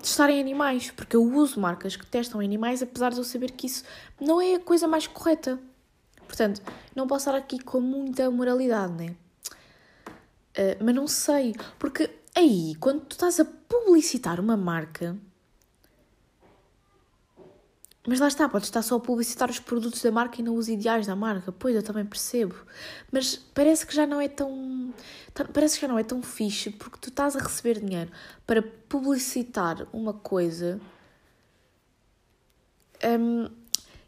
testarem 0.00 0.40
animais, 0.40 0.90
porque 0.90 1.14
eu 1.14 1.22
uso 1.22 1.60
marcas 1.60 1.94
que 1.94 2.04
testam 2.04 2.40
animais 2.40 2.82
apesar 2.82 3.10
de 3.10 3.18
eu 3.18 3.24
saber 3.24 3.52
que 3.52 3.66
isso 3.66 3.84
não 4.20 4.40
é 4.40 4.56
a 4.56 4.60
coisa 4.60 4.88
mais 4.88 5.06
correta. 5.06 5.60
Portanto, 6.26 6.60
não 6.94 7.06
posso 7.06 7.28
estar 7.28 7.38
aqui 7.38 7.62
com 7.62 7.80
muita 7.80 8.28
moralidade, 8.30 8.92
né? 8.94 9.14
Uh, 10.58 10.84
mas 10.84 10.94
não 10.94 11.06
sei, 11.06 11.54
porque 11.78 12.10
aí, 12.34 12.74
quando 12.80 13.02
tu 13.02 13.12
estás 13.12 13.38
a 13.38 13.44
publicitar 13.44 14.40
uma 14.40 14.56
marca, 14.56 15.16
mas 18.06 18.18
lá 18.18 18.26
está, 18.26 18.48
podes 18.48 18.68
estar 18.68 18.82
só 18.82 18.96
a 18.96 19.00
publicitar 19.00 19.48
os 19.48 19.60
produtos 19.60 20.02
da 20.02 20.10
marca 20.10 20.40
e 20.40 20.44
não 20.44 20.56
os 20.56 20.68
ideais 20.68 21.06
da 21.06 21.14
marca. 21.14 21.52
Pois, 21.52 21.76
eu 21.76 21.82
também 21.84 22.04
percebo. 22.04 22.56
Mas 23.12 23.36
parece 23.36 23.86
que 23.86 23.94
já 23.94 24.04
não 24.06 24.20
é 24.20 24.28
tão. 24.28 24.92
Parece 25.52 25.76
que 25.76 25.82
já 25.82 25.88
não 25.88 25.98
é 25.98 26.02
tão 26.02 26.20
fixe 26.20 26.70
porque 26.70 26.98
tu 27.00 27.10
estás 27.10 27.36
a 27.36 27.38
receber 27.38 27.78
dinheiro 27.78 28.10
para 28.44 28.60
publicitar 28.60 29.86
uma 29.92 30.12
coisa 30.12 30.80
um, 33.04 33.44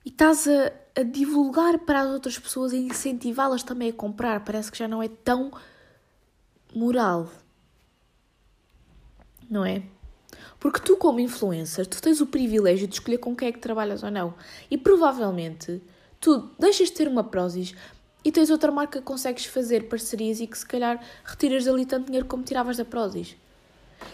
e 0.05 0.09
estás 0.09 0.49
a, 0.49 0.73
a 1.01 1.03
divulgar 1.05 1.79
para 1.79 2.01
as 2.01 2.11
outras 2.11 2.39
pessoas 2.39 2.73
e 2.73 2.79
incentivá-las 2.79 3.63
também 3.63 3.91
a 3.91 3.93
comprar. 3.93 4.45
Parece 4.45 4.73
que 4.73 4.79
já 4.79 4.89
não 4.89 5.01
é 5.01 5.09
tão 5.09 5.53
moral. 6.75 7.31
Não 9.49 9.65
é? 9.65 9.85
Porque 10.59 10.81
tu, 10.81 10.97
como 10.97 11.21
influencer, 11.21 11.87
tu 11.87 12.01
tens 12.01 12.21
o 12.21 12.27
privilégio 12.27 12.87
de 12.87 12.95
escolher 12.95 13.19
com 13.19 13.35
quem 13.35 13.49
é 13.49 13.53
que 13.53 13.59
trabalhas 13.59 14.03
ou 14.03 14.11
não. 14.11 14.35
E 14.71 14.79
provavelmente 14.79 15.83
tu 16.21 16.51
deixas 16.59 16.89
de 16.89 16.95
ter 16.95 17.09
uma 17.09 17.23
Prozis 17.23 17.75
e 18.25 18.33
tens 18.33 18.49
outra 18.51 18.73
marca 18.73 18.99
que 18.99 19.05
consegues 19.05 19.45
fazer 19.45 19.89
parcerias 19.89 20.41
e 20.41 20.47
que 20.47 20.57
se 20.57 20.65
calhar 20.65 20.99
retiras 21.25 21.67
dali 21.67 21.85
tanto 21.85 22.07
dinheiro 22.07 22.27
como 22.27 22.43
tiravas 22.43 22.77
da 22.77 22.85
Prozis. 22.85 23.37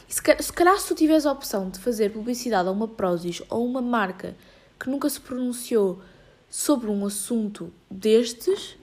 E 0.08 0.12
se 0.12 0.20
se 0.40 0.52
calhar 0.52 0.78
se 0.78 0.88
tu 0.88 0.94
tiveres 0.94 1.26
a 1.26 1.32
opção 1.32 1.70
de 1.70 1.78
fazer 1.78 2.12
publicidade 2.12 2.68
a 2.68 2.72
uma 2.72 2.88
Prozis 2.88 3.42
ou 3.48 3.64
uma 3.64 3.80
marca 3.80 4.34
que 4.78 4.88
nunca 4.88 5.08
se 5.08 5.20
pronunciou 5.20 6.00
sobre 6.48 6.90
um 6.90 7.06
assunto 7.06 7.72
destes 7.88 8.76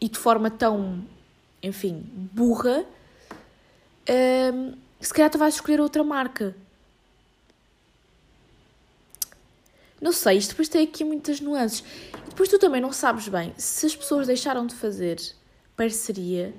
e 0.00 0.08
de 0.08 0.18
forma 0.18 0.50
tão, 0.50 1.04
enfim, 1.62 2.04
burra, 2.32 2.84
hum, 4.52 4.74
se 5.00 5.14
calhar 5.14 5.30
tu 5.30 5.38
vais 5.38 5.54
escolher 5.54 5.80
outra 5.80 6.02
marca. 6.02 6.56
Não 10.00 10.12
sei, 10.12 10.38
isto 10.38 10.50
depois 10.50 10.68
tem 10.68 10.84
aqui 10.84 11.04
muitas 11.04 11.40
nuances. 11.40 11.80
E 12.26 12.30
depois 12.30 12.48
tu 12.48 12.58
também 12.58 12.80
não 12.80 12.92
sabes 12.92 13.28
bem 13.28 13.54
se 13.56 13.86
as 13.86 13.96
pessoas 13.96 14.26
deixaram 14.26 14.66
de 14.66 14.74
fazer 14.74 15.18
parceria 15.76 16.54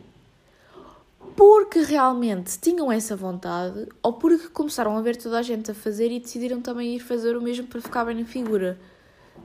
porque 1.36 1.82
realmente 1.82 2.58
tinham 2.60 2.92
essa 2.92 3.16
vontade 3.16 3.88
ou 4.02 4.14
porque 4.14 4.48
começaram 4.50 4.98
a 4.98 5.02
ver 5.02 5.16
toda 5.18 5.38
a 5.38 5.42
gente 5.42 5.70
a 5.70 5.74
fazer 5.74 6.12
e 6.12 6.20
decidiram 6.20 6.62
também 6.62 6.96
ir 6.96 7.00
fazer 7.00 7.38
o 7.38 7.42
mesmo 7.42 7.68
para 7.68 7.80
ficar 7.80 8.06
bem 8.06 8.16
na 8.16 8.26
figura. 8.26 8.80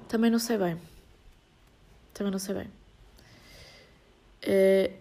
Também 0.09 0.31
não 0.31 0.39
sei 0.39 0.57
bem. 0.57 0.79
Também 2.15 2.31
não 2.31 2.39
sei 2.39 2.55
bem. 2.55 2.67
Uh, 4.43 4.93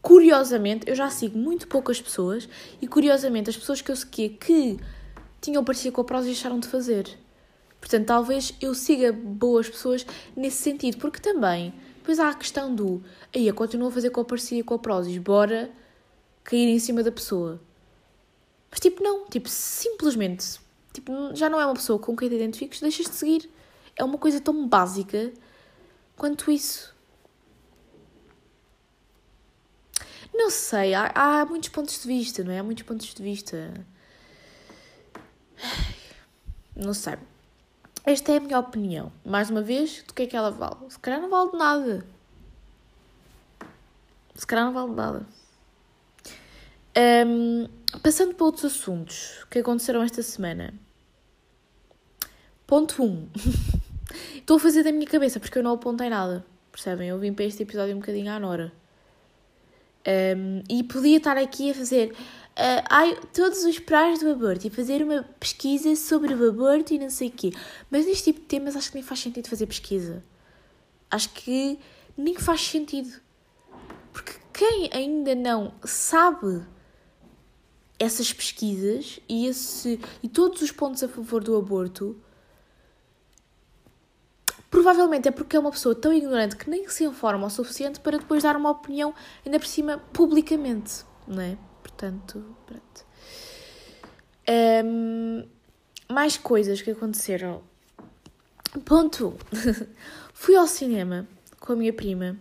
curiosamente, 0.00 0.88
eu 0.88 0.94
já 0.94 1.10
sigo 1.10 1.38
muito 1.38 1.68
poucas 1.68 2.00
pessoas 2.00 2.48
e 2.80 2.88
curiosamente 2.88 3.50
as 3.50 3.56
pessoas 3.56 3.82
que 3.82 3.90
eu 3.90 3.96
seguia 3.96 4.30
que 4.30 4.78
tinham 5.40 5.62
parecido 5.62 5.92
com 5.94 6.00
a 6.00 6.04
prosa 6.04 6.26
deixaram 6.26 6.58
de 6.58 6.68
fazer. 6.68 7.18
Portanto, 7.80 8.06
talvez 8.06 8.54
eu 8.60 8.74
siga 8.74 9.12
boas 9.12 9.68
pessoas 9.68 10.06
nesse 10.36 10.58
sentido, 10.58 10.98
porque 10.98 11.18
também 11.18 11.72
depois 11.96 12.18
há 12.18 12.28
a 12.30 12.34
questão 12.34 12.74
do 12.74 13.02
aí 13.34 13.46
eu 13.46 13.54
continuo 13.54 13.88
a 13.88 13.90
fazer 13.90 14.10
com 14.10 14.20
a 14.20 14.24
parceria 14.24 14.64
com 14.64 14.74
a 14.74 14.78
Prozis, 14.78 15.16
bora 15.18 15.70
cair 16.44 16.68
em 16.68 16.78
cima 16.78 17.02
da 17.02 17.12
pessoa. 17.12 17.60
Mas 18.70 18.80
tipo, 18.80 19.02
não, 19.02 19.26
tipo, 19.26 19.48
simplesmente, 19.48 20.60
tipo, 20.92 21.12
já 21.34 21.48
não 21.48 21.60
é 21.60 21.66
uma 21.66 21.74
pessoa 21.74 21.98
com 21.98 22.16
quem 22.16 22.28
te 22.28 22.34
identifiques, 22.34 22.80
deixas 22.80 23.06
de 23.06 23.14
seguir. 23.14 23.50
É 23.96 24.04
uma 24.04 24.18
coisa 24.18 24.40
tão 24.40 24.66
básica 24.66 25.32
quanto 26.16 26.50
isso. 26.50 26.94
Não 30.32 30.50
sei, 30.50 30.94
há, 30.94 31.12
há 31.14 31.44
muitos 31.44 31.68
pontos 31.68 32.00
de 32.00 32.06
vista, 32.06 32.44
não 32.44 32.52
é? 32.52 32.58
Há 32.60 32.62
muitos 32.62 32.84
pontos 32.84 33.12
de 33.12 33.22
vista. 33.22 33.74
Não 36.74 36.94
sei. 36.94 37.18
Esta 38.04 38.32
é 38.32 38.36
a 38.38 38.40
minha 38.40 38.58
opinião. 38.58 39.12
Mais 39.24 39.50
uma 39.50 39.60
vez, 39.60 40.02
do 40.02 40.14
que 40.14 40.22
é 40.22 40.26
que 40.26 40.36
ela 40.36 40.50
vale? 40.50 40.88
Se 40.88 40.98
calhar 40.98 41.20
não 41.20 41.28
vale 41.28 41.50
de 41.50 41.56
nada. 41.58 42.06
Se 44.34 44.46
calhar 44.46 44.64
não 44.64 44.72
vale 44.72 44.90
de 44.90 44.96
nada. 44.96 45.26
Um, 47.26 47.68
passando 48.02 48.34
para 48.34 48.46
outros 48.46 48.64
assuntos 48.64 49.44
que 49.50 49.58
aconteceram 49.58 50.02
esta 50.02 50.22
semana. 50.22 50.72
Ponto 52.66 53.02
1. 53.02 53.06
Um. 53.06 53.28
Estou 54.36 54.56
a 54.56 54.60
fazer 54.60 54.82
da 54.82 54.92
minha 54.92 55.06
cabeça 55.06 55.38
porque 55.38 55.58
eu 55.58 55.62
não 55.62 55.74
apontei 55.74 56.08
nada. 56.08 56.44
Percebem? 56.72 57.08
Eu 57.08 57.18
vim 57.18 57.32
para 57.32 57.44
este 57.44 57.62
episódio 57.62 57.94
um 57.94 58.00
bocadinho 58.00 58.32
à 58.32 58.38
Nora. 58.38 58.72
Um, 60.06 60.62
e 60.68 60.82
podia 60.82 61.18
estar 61.18 61.36
aqui 61.36 61.70
a 61.70 61.74
fazer 61.74 62.16
uh, 62.56 63.26
todos 63.32 63.64
os 63.64 63.78
prós 63.78 64.20
do 64.20 64.30
aborto 64.30 64.66
e 64.66 64.70
fazer 64.70 65.02
uma 65.02 65.22
pesquisa 65.38 65.94
sobre 65.96 66.34
o 66.34 66.48
aborto 66.48 66.94
e 66.94 66.98
não 66.98 67.10
sei 67.10 67.28
o 67.28 67.32
quê. 67.32 67.52
Mas 67.90 68.06
neste 68.06 68.24
tipo 68.24 68.40
de 68.40 68.46
temas 68.46 68.76
acho 68.76 68.90
que 68.90 68.96
nem 68.96 69.04
faz 69.04 69.20
sentido 69.20 69.48
fazer 69.48 69.66
pesquisa. 69.66 70.22
Acho 71.10 71.30
que 71.30 71.78
nem 72.16 72.36
faz 72.36 72.60
sentido. 72.60 73.20
Porque 74.12 74.32
quem 74.52 74.90
ainda 74.92 75.34
não 75.34 75.72
sabe 75.84 76.62
essas 77.98 78.32
pesquisas 78.32 79.20
e, 79.28 79.46
esse, 79.46 80.00
e 80.22 80.28
todos 80.28 80.62
os 80.62 80.72
pontos 80.72 81.02
a 81.02 81.08
favor 81.08 81.44
do 81.44 81.56
aborto, 81.56 82.16
provavelmente 84.70 85.28
é 85.28 85.30
porque 85.30 85.54
é 85.54 85.58
uma 85.58 85.70
pessoa 85.70 85.94
tão 85.94 86.12
ignorante 86.12 86.56
que 86.56 86.70
nem 86.70 86.88
se 86.88 87.04
informa 87.04 87.46
o 87.46 87.50
suficiente 87.50 88.00
para 88.00 88.18
depois 88.18 88.42
dar 88.42 88.56
uma 88.56 88.70
opinião, 88.70 89.14
ainda 89.44 89.58
por 89.58 89.66
cima, 89.66 89.98
publicamente, 90.12 91.04
não 91.26 91.42
é? 91.42 91.58
Portanto, 92.00 92.56
pronto. 92.64 93.04
Um, 94.48 95.46
mais 96.08 96.38
coisas 96.38 96.80
que 96.80 96.92
aconteceram. 96.92 97.60
Ponto 98.86 99.36
1. 99.52 99.86
Fui 100.32 100.56
ao 100.56 100.66
cinema 100.66 101.28
com 101.58 101.74
a 101.74 101.76
minha 101.76 101.92
prima, 101.92 102.38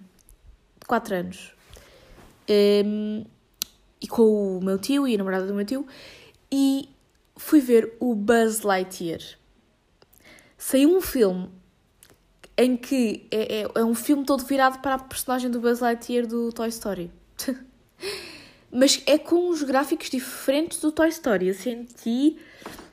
de 0.79 0.87
4 0.87 1.13
anos, 1.13 1.53
um, 2.85 3.25
e 3.99 4.07
com 4.07 4.59
o 4.59 4.63
meu 4.63 4.79
tio 4.79 5.05
e 5.05 5.15
a 5.15 5.17
namorada 5.17 5.45
do 5.45 5.53
meu 5.53 5.65
tio, 5.65 5.85
e 6.49 6.87
fui 7.35 7.59
ver 7.59 7.97
o 7.99 8.15
Buzz 8.15 8.61
Lightyear. 8.61 9.19
Saiu 10.57 10.95
um 10.95 11.01
filme 11.01 11.49
em 12.55 12.77
que 12.77 13.27
é, 13.29 13.63
é, 13.63 13.71
é 13.75 13.83
um 13.83 13.93
filme 13.93 14.23
todo 14.23 14.45
virado 14.45 14.79
para 14.79 14.95
a 14.95 14.99
personagem 14.99 15.51
do 15.51 15.59
Buzz 15.59 15.81
Lightyear 15.81 16.25
do 16.25 16.49
Toy 16.53 16.69
Story. 16.69 17.11
mas 18.71 19.01
é 19.05 19.17
com 19.17 19.49
os 19.49 19.63
gráficos 19.63 20.09
diferentes 20.09 20.79
do 20.79 20.91
Toy 20.91 21.09
Story. 21.09 21.47
Eu 21.47 21.53
senti 21.53 22.37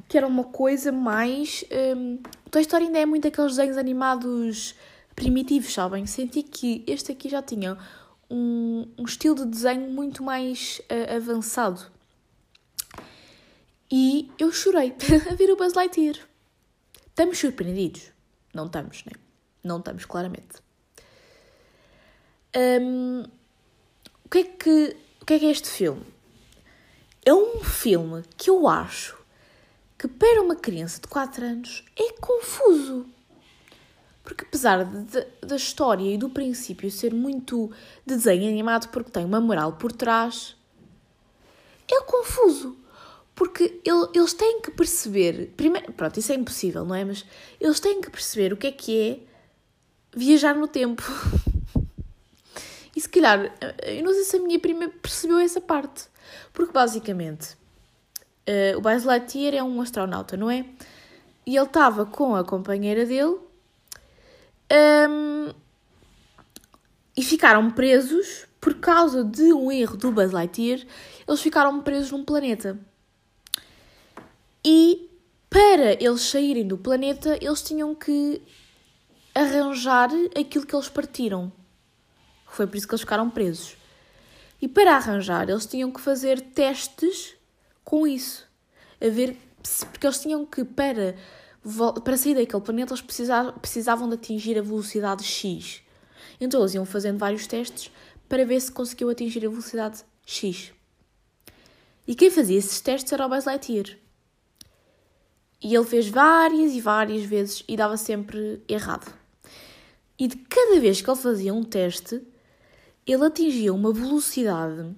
que 0.08 0.16
era 0.16 0.26
uma 0.26 0.44
coisa 0.44 0.90
mais. 0.90 1.64
Um, 1.96 2.18
o 2.46 2.50
Toy 2.50 2.62
Story 2.62 2.86
ainda 2.86 2.98
é 2.98 3.06
muito 3.06 3.28
aqueles 3.28 3.56
desenhos 3.56 3.76
animados 3.76 4.74
primitivos, 5.14 5.72
sabem? 5.72 6.06
Senti 6.06 6.42
que 6.42 6.84
este 6.86 7.12
aqui 7.12 7.28
já 7.28 7.42
tinha 7.42 7.76
um, 8.30 8.86
um 8.98 9.04
estilo 9.04 9.34
de 9.34 9.46
desenho 9.46 9.90
muito 9.90 10.22
mais 10.22 10.80
uh, 10.90 11.16
avançado. 11.16 11.90
E 13.90 14.30
eu 14.38 14.50
chorei 14.52 14.94
a 15.30 15.34
ver 15.34 15.50
o 15.50 15.56
Buzz 15.56 15.74
Lightyear. 15.74 16.16
Estamos 17.08 17.38
surpreendidos? 17.38 18.10
Não 18.52 18.66
estamos, 18.66 19.04
né? 19.04 19.12
Não 19.62 19.78
estamos, 19.78 20.04
claramente. 20.04 20.62
Um, 22.54 23.24
o 24.24 24.28
que 24.28 24.38
é 24.38 24.44
que 24.44 24.96
o 25.26 25.28
que 25.28 25.34
é 25.34 25.38
que 25.40 25.46
é 25.46 25.50
este 25.50 25.68
filme? 25.68 26.06
É 27.24 27.34
um 27.34 27.58
filme 27.58 28.22
que 28.36 28.48
eu 28.48 28.68
acho 28.68 29.18
que 29.98 30.06
para 30.06 30.40
uma 30.40 30.54
criança 30.54 31.00
de 31.00 31.08
4 31.08 31.44
anos 31.44 31.84
é 31.96 32.12
confuso. 32.12 33.04
Porque 34.22 34.44
apesar 34.44 34.84
de, 34.84 35.02
de, 35.02 35.26
da 35.44 35.56
história 35.56 36.14
e 36.14 36.16
do 36.16 36.30
princípio 36.30 36.88
ser 36.92 37.12
muito 37.12 37.72
de 38.06 38.14
desenho 38.14 38.48
animado 38.48 38.88
porque 38.90 39.10
tem 39.10 39.24
uma 39.24 39.40
moral 39.40 39.72
por 39.72 39.90
trás, 39.90 40.54
é 41.90 42.00
confuso. 42.02 42.76
Porque 43.34 43.80
ele, 43.84 44.08
eles 44.14 44.32
têm 44.32 44.60
que 44.60 44.70
perceber. 44.70 45.52
Primeiro, 45.56 45.92
pronto, 45.92 46.20
isso 46.20 46.30
é 46.30 46.36
impossível, 46.36 46.84
não 46.84 46.94
é? 46.94 47.04
Mas 47.04 47.26
eles 47.60 47.80
têm 47.80 48.00
que 48.00 48.10
perceber 48.10 48.52
o 48.52 48.56
que 48.56 48.68
é 48.68 48.70
que 48.70 48.96
é 48.96 49.18
viajar 50.16 50.54
no 50.54 50.68
tempo. 50.68 51.02
E 52.96 53.00
se 53.00 53.09
calhar, 53.09 53.54
eu 53.85 54.02
não 54.02 54.14
sei 54.14 54.24
se 54.24 54.37
a 54.37 54.40
minha 54.40 54.59
prima 54.59 54.88
percebeu 54.88 55.38
essa 55.38 55.61
parte. 55.61 56.09
Porque 56.52 56.72
basicamente, 56.72 57.52
uh, 58.48 58.78
o 58.78 58.80
Buzz 58.80 59.04
Lightyear 59.04 59.54
é 59.54 59.62
um 59.62 59.80
astronauta, 59.82 60.37
não 60.37 60.50
é? 60.50 60.64
E 61.46 61.54
ele 61.54 61.66
estava 61.66 62.06
com 62.06 62.35
a 62.35 62.42
companheira 62.42 63.04
dele 63.04 63.38
Um, 64.68 65.52
e 67.16 67.22
ficaram 67.22 67.70
presos 67.70 68.46
por 68.61 68.74
causa 68.74 69.22
de 69.22 69.52
um 69.52 69.70
erro 69.70 69.96
do 69.96 70.11
Buzz 70.11 70.32
Lightyear. 70.32 70.80
Eles 71.26 71.40
ficaram 71.40 71.80
presos 71.80 72.11
num 72.11 72.24
planeta. 72.24 72.78
E 74.64 75.09
para 75.48 75.92
eles 76.02 76.22
saírem 76.22 76.66
do 76.66 76.76
planeta, 76.76 77.38
eles 77.40 77.62
tinham 77.62 77.94
que 77.94 78.42
arranjar 79.35 80.11
aquilo 80.38 80.66
que 80.66 80.74
eles 80.74 80.88
partiram. 80.88 81.52
Foi 82.46 82.66
por 82.66 82.76
isso 82.76 82.87
que 82.87 82.94
eles 82.94 83.02
ficaram 83.02 83.28
presos. 83.28 83.76
E 84.61 84.66
para 84.68 84.96
arranjar, 84.96 85.48
eles 85.48 85.66
tinham 85.66 85.90
que 85.90 86.00
fazer 86.00 86.40
testes 86.40 87.35
com 87.85 88.06
isso. 88.06 88.46
A 89.00 89.09
ver, 89.09 89.37
porque 89.90 90.06
eles 90.06 90.20
tinham 90.20 90.46
que, 90.46 90.64
para, 90.64 91.14
para 92.02 92.16
sair 92.16 92.35
daquele 92.35 92.62
planeta, 92.62 92.92
eles 92.92 93.02
precisavam, 93.02 93.52
precisavam 93.52 94.09
de 94.09 94.14
atingir 94.14 94.59
a 94.59 94.62
velocidade 94.62 95.22
X. 95.24 95.82
Então 96.40 96.61
eles 96.61 96.74
iam 96.74 96.85
fazendo 96.85 97.18
vários 97.18 97.46
testes 97.46 97.90
para 98.28 98.44
ver 98.44 98.61
se 98.61 98.72
conseguiu 98.72 99.11
atingir 99.11 99.44
a 99.44 99.48
velocidade 99.48 100.04
X. 100.24 100.72
E 102.06 102.14
quem 102.14 102.30
fazia 102.30 102.59
esses 102.59 102.80
testes 102.80 103.12
era 103.12 103.26
o 103.26 103.28
Buzz 103.28 103.44
Lightyear. 103.44 103.96
E 105.62 105.74
ele 105.74 105.85
fez 105.85 106.09
várias 106.09 106.72
e 106.72 106.80
várias 106.80 107.24
vezes 107.24 107.64
e 107.66 107.76
dava 107.76 107.96
sempre 107.96 108.62
errado. 108.68 109.12
E 110.18 110.28
de 110.28 110.37
cada 110.37 110.80
vez 110.80 111.00
que 111.00 111.11
ele 111.11 111.18
fazia 111.18 111.52
um 111.52 111.64
teste, 111.64 112.22
ele 113.07 113.25
atingia 113.25 113.73
uma 113.73 113.92
velocidade 113.92 114.95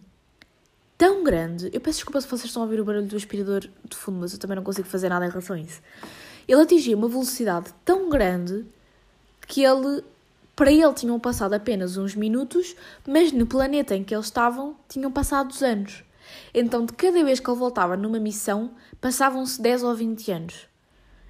tão 0.96 1.22
grande. 1.22 1.70
Eu 1.72 1.80
peço 1.80 1.98
desculpa 1.98 2.20
se 2.20 2.26
vocês 2.26 2.46
estão 2.46 2.62
a 2.62 2.64
ouvir 2.64 2.80
o 2.80 2.84
barulho 2.84 3.06
do 3.06 3.16
aspirador 3.16 3.60
de 3.60 3.96
fundo, 3.96 4.18
mas 4.18 4.32
eu 4.32 4.38
também 4.38 4.56
não 4.56 4.64
consigo 4.64 4.88
fazer 4.88 5.08
nada 5.08 5.26
em 5.26 5.28
relação 5.28 5.54
a 5.54 5.60
isso. 5.60 5.80
Ele 6.46 6.60
atingia 6.60 6.96
uma 6.96 7.08
velocidade 7.08 7.72
tão 7.84 8.08
grande 8.08 8.64
que 9.46 9.62
ele, 9.62 10.02
para 10.56 10.72
ele, 10.72 10.92
tinham 10.94 11.20
passado 11.20 11.52
apenas 11.52 11.96
uns 11.96 12.14
minutos, 12.14 12.74
mas 13.06 13.30
no 13.30 13.46
planeta 13.46 13.94
em 13.94 14.02
que 14.02 14.14
eles 14.14 14.26
estavam, 14.26 14.74
tinham 14.88 15.12
passado 15.12 15.50
os 15.50 15.62
anos. 15.62 16.02
Então, 16.52 16.84
de 16.84 16.92
cada 16.94 17.22
vez 17.22 17.38
que 17.38 17.48
ele 17.48 17.58
voltava 17.58 17.96
numa 17.96 18.18
missão, 18.18 18.72
passavam-se 19.00 19.60
10 19.60 19.82
ou 19.82 19.94
20 19.94 20.30
anos. 20.32 20.68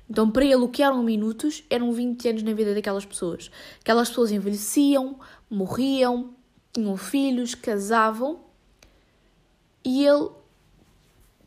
Então, 0.09 0.31
para 0.31 0.45
ele, 0.45 0.57
o 0.57 0.69
que 0.69 0.83
eram 0.83 1.03
minutos 1.03 1.65
eram 1.69 1.93
20 1.93 2.29
anos 2.29 2.43
na 2.43 2.55
vida 2.55 2.75
daquelas 2.75 3.05
pessoas. 3.05 3.51
Aquelas 3.81 4.09
pessoas 4.09 4.31
envelheciam, 4.31 5.19
morriam, 5.51 6.35
tinham 6.79 6.97
filhos, 6.97 7.55
casavam 7.57 8.41
e 9.85 10.07
ele, 10.07 10.31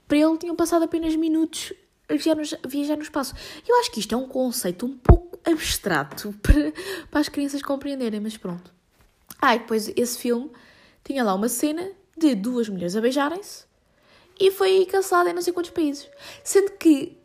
para 0.08 0.18
ele, 0.18 0.38
tinham 0.38 0.56
passado 0.56 0.84
apenas 0.84 1.16
minutos 1.16 1.74
a 2.10 2.14
viajar 2.14 2.36
no, 2.36 2.70
viajar 2.70 2.96
no 2.98 3.04
espaço. 3.04 3.34
Eu 3.66 3.80
acho 3.80 3.92
que 3.92 4.02
isto 4.02 4.14
é 4.14 4.18
um 4.18 4.28
conceito 4.28 4.86
um 4.86 4.98
pouco 4.98 5.40
abstrato 5.46 6.34
para, 6.44 6.74
para 7.10 7.20
as 7.22 7.30
crianças 7.30 7.62
compreenderem, 7.62 8.20
mas 8.20 8.36
pronto. 8.36 8.74
Ah, 9.42 9.56
e 9.56 9.60
depois 9.60 9.92
esse 9.96 10.18
filme 10.18 10.52
tinha 11.04 11.24
lá 11.24 11.34
uma 11.34 11.48
cena 11.48 11.90
de 12.18 12.36
duas 12.36 12.68
mulheres 12.68 12.96
a 12.96 13.02
beijarem-se 13.02 13.66
e 14.40 14.52
foi 14.52 14.86
cancelada 14.86 15.30
em 15.30 15.34
não 15.34 15.42
sei 15.42 15.54
quantos 15.54 15.72
países. 15.72 16.10
Sendo 16.44 16.72
que 16.74 17.18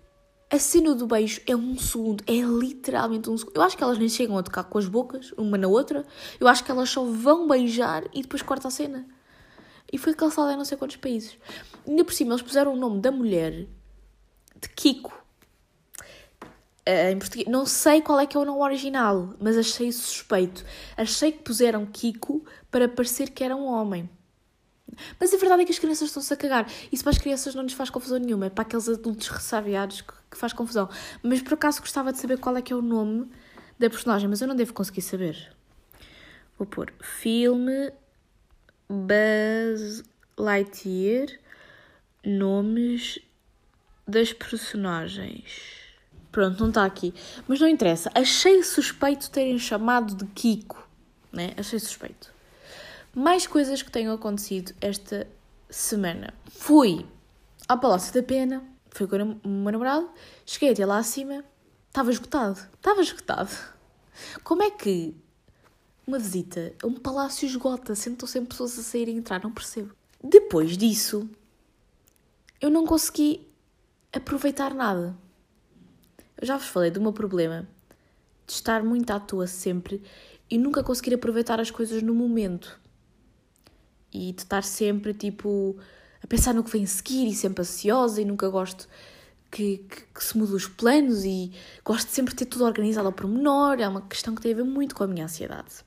a 0.56 0.58
cena 0.58 0.94
do 0.94 1.06
beijo 1.06 1.40
é 1.46 1.54
um 1.54 1.78
segundo, 1.78 2.24
é 2.26 2.40
literalmente 2.40 3.28
um 3.28 3.36
segundo. 3.36 3.56
Eu 3.56 3.62
acho 3.62 3.76
que 3.76 3.82
elas 3.84 3.98
nem 3.98 4.08
chegam 4.08 4.38
a 4.38 4.42
tocar 4.42 4.64
com 4.64 4.78
as 4.78 4.88
bocas, 4.88 5.32
uma 5.36 5.58
na 5.58 5.68
outra. 5.68 6.04
Eu 6.40 6.48
acho 6.48 6.64
que 6.64 6.70
elas 6.70 6.88
só 6.88 7.04
vão 7.04 7.46
beijar 7.46 8.04
e 8.12 8.22
depois 8.22 8.42
corta 8.42 8.68
a 8.68 8.70
cena. 8.70 9.06
E 9.92 9.98
foi 9.98 10.14
calçada 10.14 10.52
em 10.52 10.56
não 10.56 10.64
sei 10.64 10.76
quantos 10.76 10.96
países. 10.96 11.38
Ainda 11.86 12.04
por 12.04 12.12
cima, 12.12 12.32
eles 12.32 12.42
puseram 12.42 12.72
o 12.72 12.76
nome 12.76 13.00
da 13.00 13.12
mulher 13.12 13.66
de 14.60 14.68
Kiko. 14.74 15.12
Uh, 16.88 17.10
em 17.12 17.18
português. 17.18 17.48
Não 17.48 17.66
sei 17.66 18.00
qual 18.00 18.18
é 18.18 18.26
que 18.26 18.36
é 18.36 18.40
o 18.40 18.44
nome 18.44 18.60
original, 18.60 19.34
mas 19.40 19.58
achei 19.58 19.92
suspeito. 19.92 20.64
Achei 20.96 21.32
que 21.32 21.42
puseram 21.42 21.84
Kiko 21.84 22.44
para 22.70 22.88
parecer 22.88 23.30
que 23.30 23.44
era 23.44 23.54
um 23.54 23.66
homem. 23.66 24.08
Mas 25.18 25.32
a 25.32 25.36
verdade 25.36 25.62
é 25.62 25.64
que 25.64 25.72
as 25.72 25.78
crianças 25.78 26.08
estão-se 26.08 26.32
a 26.32 26.36
cagar. 26.36 26.70
Isso 26.90 27.02
para 27.02 27.10
as 27.12 27.18
crianças 27.18 27.54
não 27.54 27.62
lhes 27.62 27.72
faz 27.72 27.90
confusão 27.90 28.18
nenhuma. 28.18 28.46
É 28.46 28.50
para 28.50 28.62
aqueles 28.62 28.88
adultos 28.88 29.28
ressabiados 29.28 30.00
que, 30.00 30.12
que 30.30 30.36
faz 30.36 30.52
confusão. 30.52 30.88
Mas 31.22 31.42
por 31.42 31.54
acaso 31.54 31.80
gostava 31.80 32.12
de 32.12 32.18
saber 32.18 32.38
qual 32.38 32.56
é 32.56 32.62
que 32.62 32.72
é 32.72 32.76
o 32.76 32.82
nome 32.82 33.30
da 33.78 33.90
personagem, 33.90 34.28
mas 34.28 34.40
eu 34.40 34.48
não 34.48 34.56
devo 34.56 34.72
conseguir 34.72 35.02
saber. 35.02 35.52
Vou 36.58 36.66
pôr 36.66 36.92
filme 37.00 37.92
Buzz 38.88 40.02
Lightyear 40.38 41.28
nomes 42.24 43.18
das 44.06 44.32
personagens. 44.32 45.76
Pronto, 46.32 46.60
não 46.60 46.68
está 46.68 46.84
aqui. 46.84 47.14
Mas 47.46 47.60
não 47.60 47.68
interessa. 47.68 48.10
Achei 48.14 48.62
suspeito 48.62 49.30
terem 49.30 49.58
chamado 49.58 50.14
de 50.14 50.26
Kiko. 50.26 50.86
Né? 51.32 51.54
Achei 51.56 51.78
suspeito 51.78 52.35
mais 53.16 53.46
coisas 53.46 53.82
que 53.82 53.90
tenham 53.90 54.14
acontecido 54.14 54.74
esta 54.78 55.26
semana. 55.70 56.34
Fui 56.50 57.06
ao 57.66 57.80
Palácio 57.80 58.12
da 58.12 58.22
Pena, 58.22 58.62
fui 58.90 59.06
com 59.06 59.16
o 59.16 59.48
meu 59.48 59.72
namorado, 59.72 60.10
cheguei 60.44 60.72
até 60.72 60.84
lá 60.84 60.98
acima, 60.98 61.42
estava 61.88 62.10
esgotado. 62.10 62.60
Estava 62.74 63.00
esgotado. 63.00 63.50
Como 64.44 64.62
é 64.62 64.70
que 64.70 65.16
uma 66.06 66.18
visita 66.18 66.74
a 66.82 66.86
um 66.86 66.92
palácio 66.92 67.46
esgota, 67.46 67.94
sentam 67.94 68.28
sempre 68.28 68.50
pessoas 68.50 68.78
a 68.78 68.82
sair 68.82 69.08
e 69.08 69.12
entrar? 69.12 69.42
Não 69.42 69.50
percebo. 69.50 69.94
Depois 70.22 70.76
disso, 70.76 71.26
eu 72.60 72.68
não 72.68 72.84
consegui 72.84 73.48
aproveitar 74.12 74.74
nada. 74.74 75.16
Eu 76.36 76.46
já 76.46 76.58
vos 76.58 76.68
falei 76.68 76.90
do 76.90 77.00
meu 77.00 77.14
problema 77.14 77.66
de 78.46 78.52
estar 78.52 78.84
muito 78.84 79.10
à 79.10 79.18
toa 79.18 79.46
sempre 79.46 80.02
e 80.50 80.58
nunca 80.58 80.84
conseguir 80.84 81.14
aproveitar 81.14 81.58
as 81.58 81.70
coisas 81.70 82.02
no 82.02 82.14
momento 82.14 82.78
e 84.12 84.32
de 84.32 84.42
estar 84.42 84.62
sempre 84.62 85.12
tipo 85.14 85.76
a 86.22 86.26
pensar 86.26 86.54
no 86.54 86.64
que 86.64 86.70
vem 86.70 86.86
seguir 86.86 87.26
e 87.26 87.34
sempre 87.34 87.62
ansiosa 87.62 88.20
e 88.20 88.24
nunca 88.24 88.48
gosto 88.48 88.88
que, 89.50 89.78
que, 89.78 90.02
que 90.14 90.24
se 90.24 90.36
mude 90.36 90.54
os 90.54 90.66
planos 90.66 91.24
e 91.24 91.52
gosto 91.84 92.08
sempre 92.08 92.34
de 92.34 92.38
ter 92.38 92.46
tudo 92.46 92.64
organizado 92.64 93.06
ao 93.06 93.12
pormenor. 93.12 93.80
É 93.80 93.88
uma 93.88 94.02
questão 94.02 94.34
que 94.34 94.42
tem 94.42 94.52
a 94.52 94.56
ver 94.56 94.64
muito 94.64 94.94
com 94.94 95.04
a 95.04 95.06
minha 95.06 95.24
ansiedade. 95.24 95.84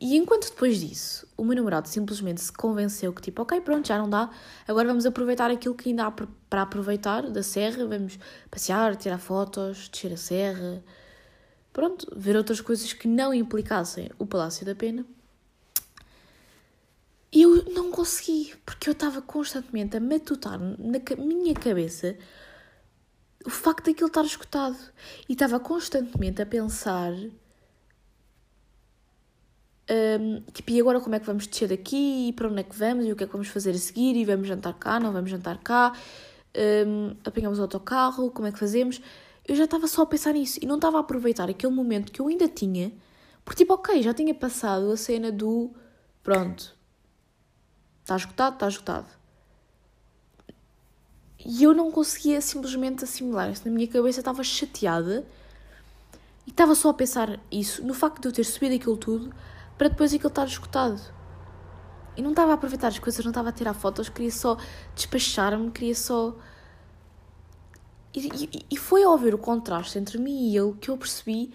E 0.00 0.16
enquanto 0.16 0.50
depois 0.50 0.78
disso 0.78 1.26
o 1.36 1.44
meu 1.44 1.56
namorado 1.56 1.88
simplesmente 1.88 2.40
se 2.40 2.52
convenceu 2.52 3.12
que, 3.12 3.20
tipo, 3.20 3.42
ok, 3.42 3.60
pronto, 3.60 3.86
já 3.86 3.98
não 3.98 4.08
dá, 4.08 4.30
agora 4.66 4.86
vamos 4.86 5.04
aproveitar 5.04 5.50
aquilo 5.50 5.74
que 5.74 5.88
ainda 5.88 6.06
há 6.06 6.10
para 6.10 6.62
aproveitar 6.62 7.28
da 7.28 7.42
serra, 7.42 7.84
vamos 7.84 8.18
passear, 8.50 8.94
tirar 8.94 9.18
fotos, 9.18 9.88
descer 9.88 10.12
a 10.12 10.16
serra, 10.16 10.84
pronto, 11.72 12.06
ver 12.16 12.36
outras 12.36 12.60
coisas 12.60 12.92
que 12.92 13.08
não 13.08 13.34
implicassem 13.34 14.10
o 14.18 14.26
Palácio 14.26 14.64
da 14.64 14.74
Pena. 14.74 15.04
Eu 17.32 17.64
não 17.72 17.90
consegui, 17.90 18.54
porque 18.64 18.88
eu 18.88 18.92
estava 18.92 19.20
constantemente 19.20 19.96
a 19.96 20.00
matutar 20.00 20.58
na 20.58 20.98
minha 21.18 21.54
cabeça 21.54 22.16
o 23.44 23.50
facto 23.50 23.86
daquilo 23.86 24.08
estar 24.08 24.24
escutado. 24.24 24.76
E 25.28 25.32
estava 25.32 25.60
constantemente 25.60 26.40
a 26.42 26.46
pensar. 26.46 27.12
Um, 29.90 30.42
tipo, 30.52 30.70
e 30.70 30.80
agora 30.80 31.00
como 31.00 31.14
é 31.14 31.20
que 31.20 31.26
vamos 31.26 31.46
descer 31.46 31.68
daqui? 31.68 32.28
E 32.28 32.32
para 32.32 32.48
onde 32.48 32.60
é 32.60 32.62
que 32.62 32.76
vamos? 32.76 33.06
E 33.06 33.12
o 33.12 33.16
que 33.16 33.24
é 33.24 33.26
que 33.26 33.32
vamos 33.32 33.48
fazer 33.48 33.70
a 33.70 33.78
seguir? 33.78 34.16
E 34.16 34.24
vamos 34.24 34.48
jantar 34.48 34.74
cá? 34.74 35.00
Não 35.00 35.12
vamos 35.12 35.30
jantar 35.30 35.58
cá? 35.58 35.92
Um, 36.86 37.16
apanhamos 37.24 37.58
o 37.58 37.62
autocarro? 37.62 38.30
Como 38.30 38.48
é 38.48 38.52
que 38.52 38.58
fazemos? 38.58 39.00
Eu 39.46 39.56
já 39.56 39.64
estava 39.64 39.86
só 39.86 40.02
a 40.02 40.06
pensar 40.06 40.32
nisso 40.34 40.58
e 40.62 40.66
não 40.66 40.76
estava 40.76 40.98
a 40.98 41.00
aproveitar 41.00 41.48
aquele 41.48 41.72
momento 41.72 42.12
que 42.12 42.20
eu 42.20 42.28
ainda 42.28 42.46
tinha, 42.48 42.92
porque, 43.44 43.64
tipo, 43.64 43.72
ok, 43.72 44.02
já 44.02 44.12
tinha 44.12 44.34
passado 44.34 44.92
a 44.92 44.96
cena 44.96 45.32
do 45.32 45.70
pronto, 46.22 46.76
Está 48.08 48.16
esgotado, 48.16 48.54
está 48.54 48.68
esgotado. 48.68 49.06
E 51.44 51.62
eu 51.62 51.74
não 51.74 51.90
conseguia 51.90 52.40
simplesmente 52.40 53.04
assimilar 53.04 53.50
isso. 53.50 53.68
Na 53.68 53.70
minha 53.70 53.86
cabeça 53.86 54.20
estava 54.20 54.42
chateada 54.42 55.26
e 56.46 56.50
estava 56.50 56.74
só 56.74 56.88
a 56.88 56.94
pensar 56.94 57.38
isso, 57.52 57.84
no 57.84 57.92
facto 57.92 58.22
de 58.22 58.28
eu 58.28 58.32
ter 58.32 58.44
subido 58.44 58.74
aquilo 58.74 58.96
tudo 58.96 59.30
para 59.76 59.88
depois 59.88 60.14
aquilo 60.14 60.30
estar 60.30 60.46
esgotado. 60.46 60.98
E 62.16 62.22
não 62.22 62.30
estava 62.30 62.52
a 62.52 62.54
aproveitar 62.54 62.88
as 62.88 62.98
coisas, 62.98 63.22
não 63.22 63.30
estava 63.30 63.50
a 63.50 63.52
tirar 63.52 63.74
fotos, 63.74 64.08
queria 64.08 64.32
só 64.32 64.56
despachar-me, 64.94 65.70
queria 65.70 65.94
só. 65.94 66.34
E, 68.14 68.26
e, 68.26 68.66
e, 68.70 68.76
foi 68.78 69.04
ao 69.04 69.18
ver 69.18 69.34
o 69.34 69.38
contraste 69.38 69.98
entre 69.98 70.16
mim 70.16 70.48
e 70.48 70.56
ele 70.56 70.72
que 70.80 70.90
eu 70.90 70.96
percebi 70.96 71.52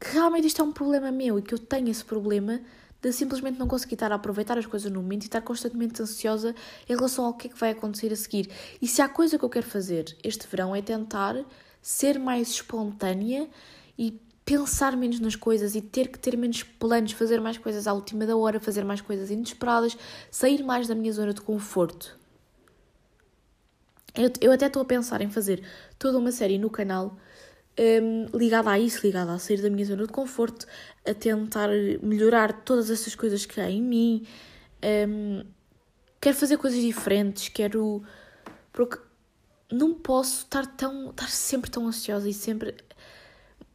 que 0.00 0.12
realmente 0.12 0.46
isto 0.46 0.62
é 0.62 0.64
um 0.64 0.72
problema 0.72 1.12
meu 1.12 1.38
e 1.38 1.42
que 1.42 1.52
eu 1.52 1.58
tenho 1.58 1.90
esse 1.90 2.02
problema 2.02 2.58
de 3.02 3.12
simplesmente 3.12 3.58
não 3.58 3.66
conseguir 3.66 3.94
estar 3.94 4.12
a 4.12 4.14
aproveitar 4.14 4.56
as 4.56 4.64
coisas 4.64 4.90
no 4.90 5.02
momento 5.02 5.24
e 5.24 5.26
estar 5.26 5.42
constantemente 5.42 6.00
ansiosa 6.00 6.54
em 6.88 6.94
relação 6.94 7.24
ao 7.24 7.34
que 7.34 7.48
é 7.48 7.50
que 7.50 7.58
vai 7.58 7.72
acontecer 7.72 8.12
a 8.12 8.16
seguir. 8.16 8.48
E 8.80 8.86
se 8.86 9.02
há 9.02 9.08
coisa 9.08 9.36
que 9.36 9.44
eu 9.44 9.50
quero 9.50 9.66
fazer 9.66 10.16
este 10.22 10.46
verão 10.46 10.74
é 10.74 10.80
tentar 10.80 11.36
ser 11.80 12.16
mais 12.16 12.48
espontânea 12.50 13.48
e 13.98 14.20
pensar 14.44 14.96
menos 14.96 15.18
nas 15.18 15.34
coisas 15.34 15.74
e 15.74 15.80
ter 15.80 16.08
que 16.08 16.18
ter 16.18 16.36
menos 16.36 16.62
planos, 16.62 17.10
fazer 17.12 17.40
mais 17.40 17.58
coisas 17.58 17.88
à 17.88 17.92
última 17.92 18.24
da 18.24 18.36
hora, 18.36 18.60
fazer 18.60 18.84
mais 18.84 19.00
coisas 19.00 19.30
inesperadas, 19.30 19.96
sair 20.30 20.62
mais 20.62 20.86
da 20.86 20.94
minha 20.94 21.12
zona 21.12 21.34
de 21.34 21.40
conforto. 21.40 22.16
Eu, 24.14 24.30
eu 24.40 24.52
até 24.52 24.66
estou 24.66 24.82
a 24.82 24.84
pensar 24.84 25.20
em 25.22 25.30
fazer 25.30 25.64
toda 25.98 26.18
uma 26.18 26.30
série 26.30 26.58
no 26.58 26.70
canal 26.70 27.16
um, 27.78 28.26
ligada 28.36 28.70
a 28.70 28.78
isso, 28.78 29.04
ligada 29.04 29.32
a 29.32 29.38
sair 29.38 29.60
da 29.62 29.70
minha 29.70 29.84
zona 29.84 30.06
de 30.06 30.12
conforto, 30.12 30.66
a 31.06 31.14
tentar 31.14 31.68
melhorar 32.02 32.52
todas 32.64 32.90
essas 32.90 33.14
coisas 33.14 33.46
que 33.46 33.60
há 33.60 33.70
em 33.70 33.82
mim. 33.82 34.26
Um, 35.08 35.44
quero 36.20 36.36
fazer 36.36 36.56
coisas 36.56 36.80
diferentes, 36.80 37.48
quero. 37.48 38.02
Porque 38.72 38.98
não 39.70 39.94
posso 39.94 40.44
estar 40.44 40.66
tão. 40.66 41.10
estar 41.10 41.28
sempre 41.28 41.70
tão 41.70 41.86
ansiosa 41.86 42.28
e 42.28 42.34
sempre 42.34 42.74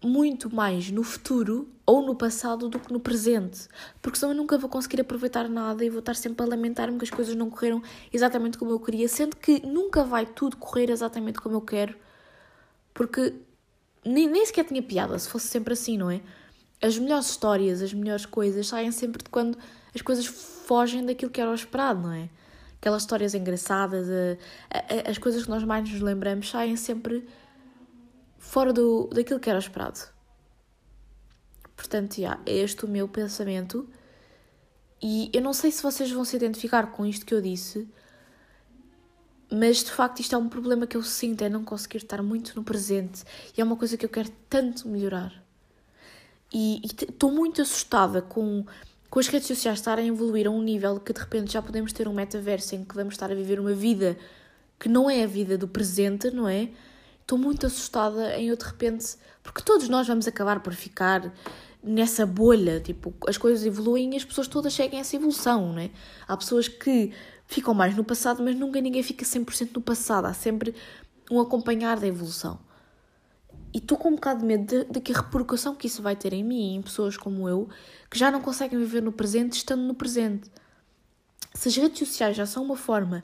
muito 0.04 0.54
mais 0.54 0.92
no 0.92 1.04
futuro 1.04 1.68
ou 1.86 2.06
no 2.06 2.16
passado 2.16 2.70
do 2.70 2.80
que 2.80 2.94
no 2.94 3.00
presente, 3.00 3.68
porque 4.02 4.20
senão 4.20 4.32
eu 4.32 4.38
nunca 4.38 4.58
vou 4.58 4.70
conseguir 4.70 5.02
aproveitar 5.02 5.50
nada 5.50 5.84
e 5.84 5.90
vou 5.90 6.00
estar 6.00 6.16
sempre 6.16 6.46
a 6.46 6.50
lamentar-me 6.50 7.00
que 7.00 7.06
as 7.06 7.10
coisas 7.10 7.36
não 7.36 7.50
correram 7.50 7.82
exatamente 8.14 8.58
como 8.58 8.72
eu 8.72 8.80
queria, 8.80 9.08
sendo 9.08 9.36
que 9.36 9.66
nunca 9.66 10.04
vai 10.04 10.26
tudo 10.26 10.58
correr 10.58 10.92
exatamente 10.92 11.40
como 11.40 11.56
eu 11.56 11.62
quero, 11.62 11.96
porque 12.94 13.34
nem, 14.08 14.28
nem 14.28 14.46
sequer 14.46 14.65
tinha 14.65 14.82
piada 14.82 15.17
se 15.20 15.30
fosse 15.30 15.48
sempre 15.48 15.74
assim, 15.74 15.98
não 15.98 16.10
é? 16.10 16.22
As 16.82 16.98
melhores 16.98 17.30
histórias, 17.30 17.82
as 17.82 17.93
melhores 17.93 18.26
coisas 18.26 18.67
saem 18.67 18.91
sempre 18.91 19.24
de 19.24 19.30
quando 19.30 19.58
as 19.93 20.02
coisas 20.02 20.26
fogem 20.26 21.06
daquilo 21.06 21.32
que 21.32 21.41
era 21.41 21.50
o 21.50 21.56
esperado, 21.56 22.02
não 22.02 22.12
é? 22.12 22.30
Aquelas 22.80 23.02
histórias 23.02 23.34
engraçadas, 23.34 24.08
a, 24.10 24.78
a, 24.78 25.10
as 25.10 25.17
coisas 25.17 25.43
que 25.43 25.50
nós 25.50 25.63
mais 25.63 25.89
nos 25.89 26.02
lembramos 26.02 26.50
saem 26.50 26.76
sempre 26.76 27.28
fora 28.38 28.72
do, 28.72 29.10
daquilo 29.12 29.39
que 29.39 29.50
era 29.50 29.60
esperado. 29.60 30.00
Portanto, 31.76 32.17
yeah, 32.17 32.41
é 32.46 32.56
este 32.58 32.86
o 32.86 32.88
meu 32.88 33.08
pensamento. 33.08 33.88
E 35.02 35.30
eu 35.34 35.41
não 35.41 35.54
sei 35.54 35.72
se 35.72 35.84
vocês 35.84 36.12
vão 36.12 36.26
se 36.26 36.36
identificar 36.36 36.91
com 36.91 37.06
isto 37.06 37.26
que 37.26 37.34
eu 37.34 37.41
disse, 37.41 37.88
mas 39.52 39.84
de 39.84 39.92
facto 39.92 40.20
isto 40.20 40.36
é 40.36 40.38
um 40.38 40.50
problema 40.50 40.86
que 40.86 40.98
eu 40.98 41.04
sinto, 41.04 41.44
é 41.44 41.50
não 41.50 41.64
conseguir 41.64 41.98
estar 41.98 42.22
muito 42.22 42.56
no 42.56 42.64
presente. 42.64 43.24
E 43.58 43.62
é 43.62 43.64
uma 43.64 43.76
coisa 43.76 43.98
que 43.98 44.06
eu 44.06 44.10
quero 44.10 44.30
tanto 44.50 44.88
melhorar. 44.88 45.34
E 46.54 46.82
estou 46.84 47.32
muito 47.32 47.62
assustada 47.62 48.22
com, 48.22 48.66
com 49.10 49.20
as 49.20 49.28
redes 49.28 49.48
sociais 49.48 49.80
estarem 49.80 50.06
a 50.06 50.08
evoluir 50.14 50.48
a 50.48 50.50
um 50.50 50.62
nível 50.62 51.00
que 51.00 51.14
de 51.14 51.20
repente 51.20 51.54
já 51.54 51.62
podemos 51.62 51.92
ter 51.92 52.08
um 52.08 52.14
metaverso 52.14 52.76
em 52.76 52.86
que 52.86 52.96
vamos 52.96 53.14
estar 53.14 53.32
a 53.32 53.36
viver 53.36 53.60
uma 53.60 53.74
vida 53.74 54.18
que 54.80 54.88
não 54.88 55.10
é 55.10 55.24
a 55.24 55.28
vida 55.28 55.58
do 55.58 55.68
presente, 55.68 56.30
não 56.30 56.48
é? 56.48 56.70
estou 57.28 57.38
muito 57.38 57.66
assustada 57.66 58.38
em 58.38 58.48
eu 58.48 58.56
de 58.56 58.64
repente, 58.64 59.18
porque 59.44 59.62
todos 59.62 59.90
nós 59.90 60.08
vamos 60.08 60.26
acabar 60.30 60.62
por 60.62 60.74
ficar 60.74 61.34
nessa 61.84 62.26
bolha, 62.26 62.80
tipo, 62.80 63.14
as 63.28 63.38
coisas 63.38 63.66
evoluem 63.66 64.14
e 64.14 64.18
as 64.18 64.24
pessoas 64.24 64.48
todas 64.48 64.80
a 64.80 64.86
essa 64.86 65.16
evolução, 65.18 65.74
né? 65.74 65.92
Há 66.26 66.38
pessoas 66.38 66.70
que 66.70 67.12
ficam 67.48 67.74
mais 67.74 67.96
no 67.96 68.04
passado, 68.04 68.44
mas 68.44 68.56
nunca 68.56 68.80
ninguém 68.80 69.02
fica 69.02 69.26
100% 69.26 69.72
no 69.76 69.82
passado, 69.82 70.26
há 70.26 70.34
sempre 70.34 70.76
um 71.32 71.40
acompanhar 71.40 72.00
da 72.00 72.08
evolução. 72.08 72.60
E 73.74 73.80
estou 73.80 73.98
com 73.98 74.10
um 74.10 74.16
bocado 74.16 74.42
de 74.42 74.46
medo 74.46 74.86
de, 74.86 75.02
que 75.02 75.12
a 75.12 75.18
repercussão 75.18 75.76
que 75.76 75.88
isso 75.88 76.02
vai 76.02 76.16
ter 76.16 76.34
em 76.34 76.44
mim, 76.44 76.76
em 76.76 76.82
pessoas 76.82 77.18
como 77.18 77.48
eu, 77.50 77.68
que 78.10 78.18
já 78.18 78.32
não 78.32 78.42
conseguem 78.42 78.78
viver 78.80 79.02
no 79.02 79.12
presente 79.12 79.54
estando 79.54 79.82
no 79.82 79.94
presente. 79.94 80.50
Se 81.54 81.70
as 81.70 81.76
redes 81.76 82.00
sociais 82.00 82.36
já 82.38 82.46
são 82.46 82.64
uma 82.64 82.78
forma 82.78 83.24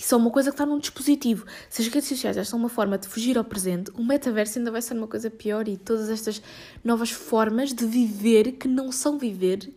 isso 0.00 0.14
é 0.14 0.18
uma 0.18 0.30
coisa 0.30 0.48
que 0.48 0.54
está 0.54 0.64
num 0.64 0.78
dispositivo. 0.78 1.44
Se 1.68 1.82
as 1.82 1.88
redes 1.88 2.08
sociais 2.08 2.34
já 2.34 2.42
são 2.42 2.58
uma 2.58 2.70
forma 2.70 2.96
de 2.96 3.06
fugir 3.06 3.36
ao 3.36 3.44
presente, 3.44 3.90
o 3.90 4.02
metaverso 4.02 4.58
ainda 4.58 4.70
vai 4.70 4.80
ser 4.80 4.94
uma 4.94 5.06
coisa 5.06 5.30
pior 5.30 5.68
e 5.68 5.76
todas 5.76 6.08
estas 6.08 6.40
novas 6.82 7.10
formas 7.10 7.74
de 7.74 7.84
viver 7.84 8.52
que 8.52 8.66
não 8.66 8.90
são 8.90 9.18
viver, 9.18 9.70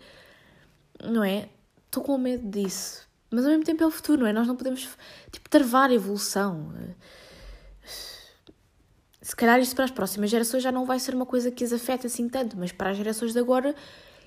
não 1.03 1.25
é? 1.25 1.49
Estou 1.85 2.01
com 2.01 2.17
medo 2.17 2.49
disso. 2.49 3.05
Mas 3.33 3.45
ao 3.45 3.51
mesmo 3.51 3.63
tempo 3.63 3.83
é 3.83 3.87
o 3.87 3.91
futuro, 3.91 4.21
não 4.21 4.27
é? 4.27 4.33
Nós 4.33 4.47
não 4.47 4.55
podemos, 4.55 4.87
tipo, 5.31 5.49
travar 5.49 5.89
a 5.89 5.93
evolução. 5.93 6.73
Se 9.21 9.35
calhar 9.35 9.59
isto 9.59 9.75
para 9.75 9.85
as 9.85 9.91
próximas 9.91 10.29
gerações 10.29 10.61
já 10.61 10.71
não 10.71 10.85
vai 10.85 10.99
ser 10.99 11.15
uma 11.15 11.25
coisa 11.25 11.49
que 11.49 11.63
as 11.63 11.73
afeta 11.73 12.07
assim 12.07 12.27
tanto, 12.29 12.57
mas 12.57 12.71
para 12.71 12.89
as 12.89 12.97
gerações 12.97 13.33
de 13.33 13.39
agora 13.39 13.73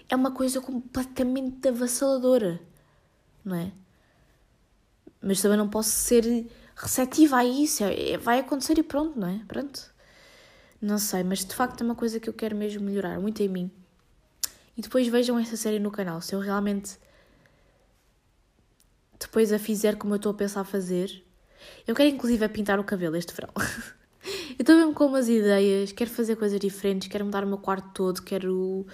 é 0.08 0.16
uma 0.16 0.30
coisa 0.30 0.60
completamente 0.60 1.68
avassaladora, 1.68 2.60
não 3.44 3.56
é? 3.56 3.72
mas 5.26 5.40
também 5.40 5.58
não 5.58 5.68
posso 5.68 5.90
ser 5.90 6.46
receptiva 6.76 7.38
a 7.38 7.44
isso. 7.44 7.82
É, 7.82 8.10
é, 8.12 8.18
vai 8.18 8.38
acontecer 8.38 8.78
e 8.78 8.82
pronto, 8.82 9.18
não 9.18 9.28
é? 9.28 9.40
Pronto. 9.48 9.92
Não 10.80 10.98
sei, 10.98 11.24
mas 11.24 11.44
de 11.44 11.54
facto 11.54 11.80
é 11.80 11.84
uma 11.84 11.96
coisa 11.96 12.20
que 12.20 12.28
eu 12.28 12.34
quero 12.34 12.54
mesmo 12.54 12.84
melhorar 12.84 13.18
muito 13.18 13.42
em 13.42 13.48
mim. 13.48 13.70
E 14.76 14.82
depois 14.82 15.08
vejam 15.08 15.38
essa 15.38 15.56
série 15.56 15.80
no 15.80 15.90
canal. 15.90 16.20
Se 16.20 16.34
eu 16.34 16.38
realmente 16.38 16.96
depois 19.18 19.52
a 19.52 19.58
fizer 19.58 19.96
como 19.96 20.14
eu 20.14 20.16
estou 20.16 20.32
a 20.32 20.34
pensar 20.34 20.64
fazer. 20.64 21.22
Eu 21.86 21.94
quero 21.94 22.08
inclusive 22.08 22.44
a 22.44 22.48
pintar 22.48 22.78
o 22.78 22.84
cabelo 22.84 23.16
este 23.16 23.34
verão. 23.34 23.50
eu 24.58 24.60
estou 24.60 24.76
mesmo 24.76 24.94
com 24.94 25.06
umas 25.06 25.28
ideias, 25.28 25.92
quero 25.92 26.10
fazer 26.10 26.36
coisas 26.36 26.60
diferentes, 26.60 27.08
quero 27.08 27.24
mudar 27.24 27.44
o 27.44 27.46
meu 27.46 27.58
quarto 27.58 27.90
todo, 27.92 28.22
quero 28.22 28.86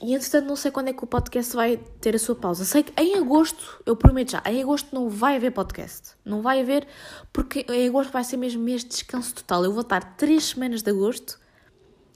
e 0.00 0.14
entretanto 0.14 0.46
não 0.46 0.54
sei 0.54 0.70
quando 0.70 0.88
é 0.88 0.92
que 0.92 1.02
o 1.02 1.06
podcast 1.06 1.56
vai 1.56 1.76
ter 2.00 2.14
a 2.14 2.18
sua 2.18 2.36
pausa. 2.36 2.64
Sei 2.64 2.84
que 2.84 2.92
em 3.00 3.16
agosto, 3.16 3.82
eu 3.84 3.96
prometo 3.96 4.32
já, 4.32 4.42
em 4.46 4.62
agosto 4.62 4.94
não 4.94 5.08
vai 5.08 5.36
haver 5.36 5.50
podcast. 5.50 6.12
Não 6.24 6.40
vai 6.42 6.60
haver, 6.60 6.86
porque 7.32 7.66
em 7.68 7.88
agosto 7.88 8.12
vai 8.12 8.22
ser 8.22 8.36
mesmo 8.36 8.62
mês 8.62 8.82
de 8.82 8.90
descanso 8.90 9.34
total. 9.34 9.64
Eu 9.64 9.72
vou 9.72 9.80
estar 9.80 10.16
três 10.16 10.44
semanas 10.44 10.82
de 10.82 10.90
agosto 10.90 11.40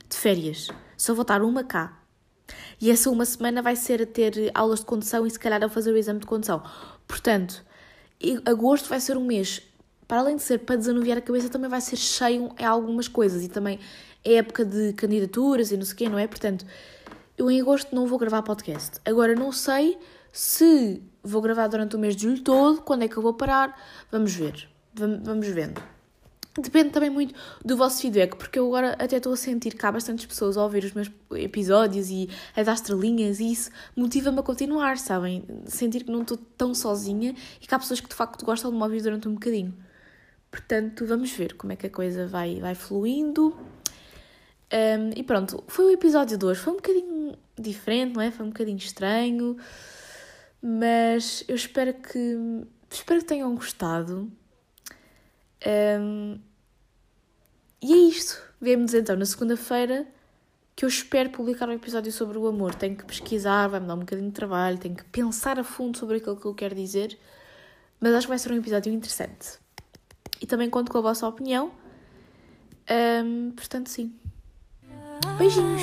de 0.08 0.16
férias. 0.16 0.68
Só 0.96 1.14
vou 1.14 1.22
estar 1.22 1.42
uma 1.42 1.64
cá. 1.64 2.01
E 2.80 2.90
essa 2.90 3.10
uma 3.10 3.24
semana 3.24 3.62
vai 3.62 3.76
ser 3.76 4.02
a 4.02 4.06
ter 4.06 4.50
aulas 4.54 4.80
de 4.80 4.86
condução 4.86 5.26
e 5.26 5.30
se 5.30 5.38
calhar 5.38 5.62
a 5.62 5.68
fazer 5.68 5.92
o 5.92 5.96
exame 5.96 6.20
de 6.20 6.26
condução. 6.26 6.62
Portanto, 7.06 7.64
agosto 8.44 8.88
vai 8.88 9.00
ser 9.00 9.16
um 9.16 9.24
mês, 9.24 9.62
para 10.08 10.20
além 10.20 10.36
de 10.36 10.42
ser 10.42 10.58
para 10.58 10.76
desanuviar 10.76 11.18
a 11.18 11.20
cabeça, 11.20 11.48
também 11.48 11.70
vai 11.70 11.80
ser 11.80 11.96
cheio 11.96 12.52
em 12.58 12.64
algumas 12.64 13.08
coisas. 13.08 13.44
E 13.44 13.48
também 13.48 13.78
é 14.24 14.34
época 14.34 14.64
de 14.64 14.92
candidaturas 14.94 15.70
e 15.70 15.76
não 15.76 15.84
sei 15.84 15.94
o 15.94 15.96
quê, 15.96 16.08
não 16.08 16.18
é? 16.18 16.26
Portanto, 16.26 16.66
eu 17.36 17.50
em 17.50 17.60
agosto 17.60 17.94
não 17.94 18.06
vou 18.06 18.18
gravar 18.18 18.42
podcast. 18.42 19.00
Agora 19.04 19.34
não 19.34 19.52
sei 19.52 19.98
se 20.30 21.02
vou 21.22 21.40
gravar 21.40 21.68
durante 21.68 21.96
o 21.96 21.98
mês 21.98 22.16
de 22.16 22.22
julho 22.22 22.42
todo, 22.42 22.82
quando 22.82 23.04
é 23.04 23.08
que 23.08 23.16
eu 23.16 23.22
vou 23.22 23.34
parar, 23.34 23.80
vamos 24.10 24.34
ver. 24.34 24.68
Vamos 24.94 25.46
vendo. 25.48 25.80
Depende 26.58 26.90
também 26.90 27.08
muito 27.08 27.34
do 27.64 27.78
vosso 27.78 28.02
feedback, 28.02 28.36
porque 28.36 28.58
eu 28.58 28.66
agora 28.66 28.92
até 28.98 29.16
estou 29.16 29.32
a 29.32 29.36
sentir 29.36 29.74
que 29.74 29.86
há 29.86 29.90
bastantes 29.90 30.26
pessoas 30.26 30.58
a 30.58 30.62
ouvir 30.62 30.84
os 30.84 30.92
meus 30.92 31.10
episódios 31.32 32.10
e 32.10 32.28
a 32.54 32.62
dar 32.62 32.74
estrelinhas 32.74 33.40
e 33.40 33.52
isso 33.52 33.70
motiva-me 33.96 34.38
a 34.38 34.42
continuar, 34.42 34.98
sabem? 34.98 35.44
Sentir 35.66 36.04
que 36.04 36.10
não 36.10 36.20
estou 36.20 36.36
tão 36.36 36.74
sozinha 36.74 37.34
e 37.58 37.66
que 37.66 37.74
há 37.74 37.78
pessoas 37.78 38.00
que 38.00 38.08
de 38.08 38.14
facto 38.14 38.44
gostam 38.44 38.70
de 38.70 38.76
me 38.76 38.82
ouvir 38.82 39.00
durante 39.00 39.26
um 39.28 39.32
bocadinho. 39.32 39.74
Portanto, 40.50 41.06
vamos 41.06 41.32
ver 41.32 41.54
como 41.54 41.72
é 41.72 41.76
que 41.76 41.86
a 41.86 41.90
coisa 41.90 42.26
vai, 42.26 42.60
vai 42.60 42.74
fluindo. 42.74 43.56
Um, 44.70 45.10
e 45.16 45.22
pronto, 45.22 45.64
foi 45.66 45.86
o 45.86 45.90
episódio 45.90 46.36
de 46.36 46.44
hoje. 46.44 46.60
Foi 46.60 46.74
um 46.74 46.76
bocadinho 46.76 47.34
diferente, 47.58 48.14
não 48.14 48.20
é? 48.20 48.30
Foi 48.30 48.44
um 48.44 48.50
bocadinho 48.50 48.76
estranho. 48.76 49.56
Mas 50.60 51.42
eu 51.48 51.56
espero 51.56 51.94
que. 51.94 52.36
Espero 52.90 53.20
que 53.20 53.26
tenham 53.26 53.54
gostado. 53.54 54.30
Um, 55.66 56.38
e 57.80 57.92
é 57.92 57.96
isto. 57.96 58.40
Vemo-nos 58.60 58.94
então 58.94 59.16
na 59.16 59.26
segunda-feira 59.26 60.06
que 60.74 60.84
eu 60.84 60.88
espero 60.88 61.30
publicar 61.30 61.68
um 61.68 61.72
episódio 61.72 62.12
sobre 62.12 62.38
o 62.38 62.46
amor. 62.46 62.74
Tenho 62.74 62.96
que 62.96 63.04
pesquisar, 63.04 63.68
vai-me 63.68 63.86
dar 63.86 63.94
um 63.94 64.00
bocadinho 64.00 64.28
de 64.28 64.34
trabalho, 64.34 64.78
tenho 64.78 64.94
que 64.94 65.04
pensar 65.04 65.58
a 65.58 65.64
fundo 65.64 65.98
sobre 65.98 66.18
aquilo 66.18 66.36
que 66.36 66.46
eu 66.46 66.54
quero 66.54 66.74
dizer. 66.74 67.18
Mas 68.00 68.14
acho 68.14 68.26
que 68.26 68.30
vai 68.30 68.38
ser 68.38 68.52
um 68.52 68.56
episódio 68.56 68.92
interessante. 68.92 69.58
E 70.40 70.46
também 70.46 70.68
conto 70.70 70.90
com 70.90 70.98
a 70.98 71.02
vossa 71.02 71.26
opinião. 71.26 71.72
Um, 73.24 73.52
portanto, 73.52 73.88
sim. 73.88 74.12
Beijinhos! 75.38 75.82